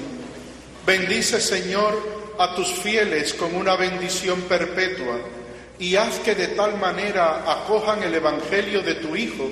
Bendice, 0.85 1.41
Señor, 1.41 2.19
a 2.39 2.55
tus 2.55 2.67
fieles 2.67 3.33
con 3.33 3.53
una 3.53 3.75
bendición 3.75 4.41
perpetua 4.43 5.19
y 5.77 5.95
haz 5.95 6.19
que 6.19 6.35
de 6.35 6.49
tal 6.49 6.77
manera 6.77 7.43
acojan 7.47 8.03
el 8.03 8.13
Evangelio 8.13 8.81
de 8.81 8.95
tu 8.95 9.15
Hijo 9.15 9.49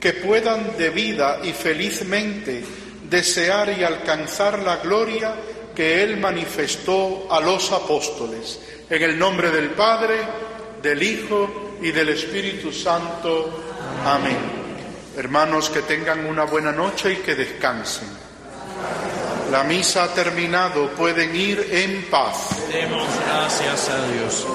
que 0.00 0.12
puedan 0.12 0.76
de 0.76 0.90
vida 0.90 1.40
y 1.42 1.52
felizmente 1.52 2.62
desear 3.14 3.78
y 3.78 3.84
alcanzar 3.84 4.58
la 4.58 4.78
gloria 4.78 5.34
que 5.74 6.02
Él 6.02 6.16
manifestó 6.16 7.28
a 7.30 7.40
los 7.40 7.70
apóstoles. 7.70 8.58
En 8.90 9.02
el 9.02 9.16
nombre 9.16 9.50
del 9.50 9.70
Padre, 9.70 10.16
del 10.82 11.00
Hijo 11.00 11.76
y 11.80 11.92
del 11.92 12.08
Espíritu 12.08 12.72
Santo. 12.72 13.62
Amén. 14.04 14.36
Hermanos, 15.16 15.70
que 15.70 15.82
tengan 15.82 16.26
una 16.26 16.44
buena 16.44 16.72
noche 16.72 17.12
y 17.12 17.16
que 17.16 17.36
descansen. 17.36 18.08
La 19.52 19.62
misa 19.62 20.04
ha 20.04 20.08
terminado, 20.08 20.90
pueden 20.90 21.36
ir 21.36 21.68
en 21.70 22.06
paz. 22.10 22.68
Demos 22.68 23.06
gracias 23.24 23.90
a 23.90 24.12
Dios. 24.12 24.46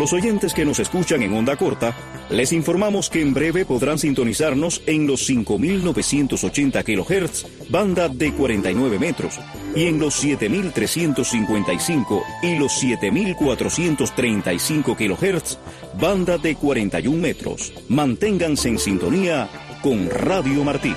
Los 0.00 0.12
oyentes 0.14 0.54
que 0.54 0.64
nos 0.64 0.78
escuchan 0.78 1.22
en 1.22 1.34
onda 1.34 1.56
corta, 1.56 1.94
les 2.30 2.54
informamos 2.54 3.10
que 3.10 3.20
en 3.20 3.34
breve 3.34 3.66
podrán 3.66 3.98
sintonizarnos 3.98 4.80
en 4.86 5.06
los 5.06 5.28
5.980 5.28 6.82
kHz, 6.82 7.44
banda 7.68 8.08
de 8.08 8.32
49 8.32 8.98
metros, 8.98 9.38
y 9.76 9.88
en 9.88 9.98
los 9.98 10.24
7.355 10.24 12.22
y 12.42 12.56
los 12.56 12.82
7.435 12.82 14.96
kHz, 14.96 15.58
banda 16.00 16.38
de 16.38 16.56
41 16.56 17.20
metros. 17.20 17.74
Manténganse 17.88 18.70
en 18.70 18.78
sintonía 18.78 19.50
con 19.82 20.08
Radio 20.08 20.64
Martín. 20.64 20.96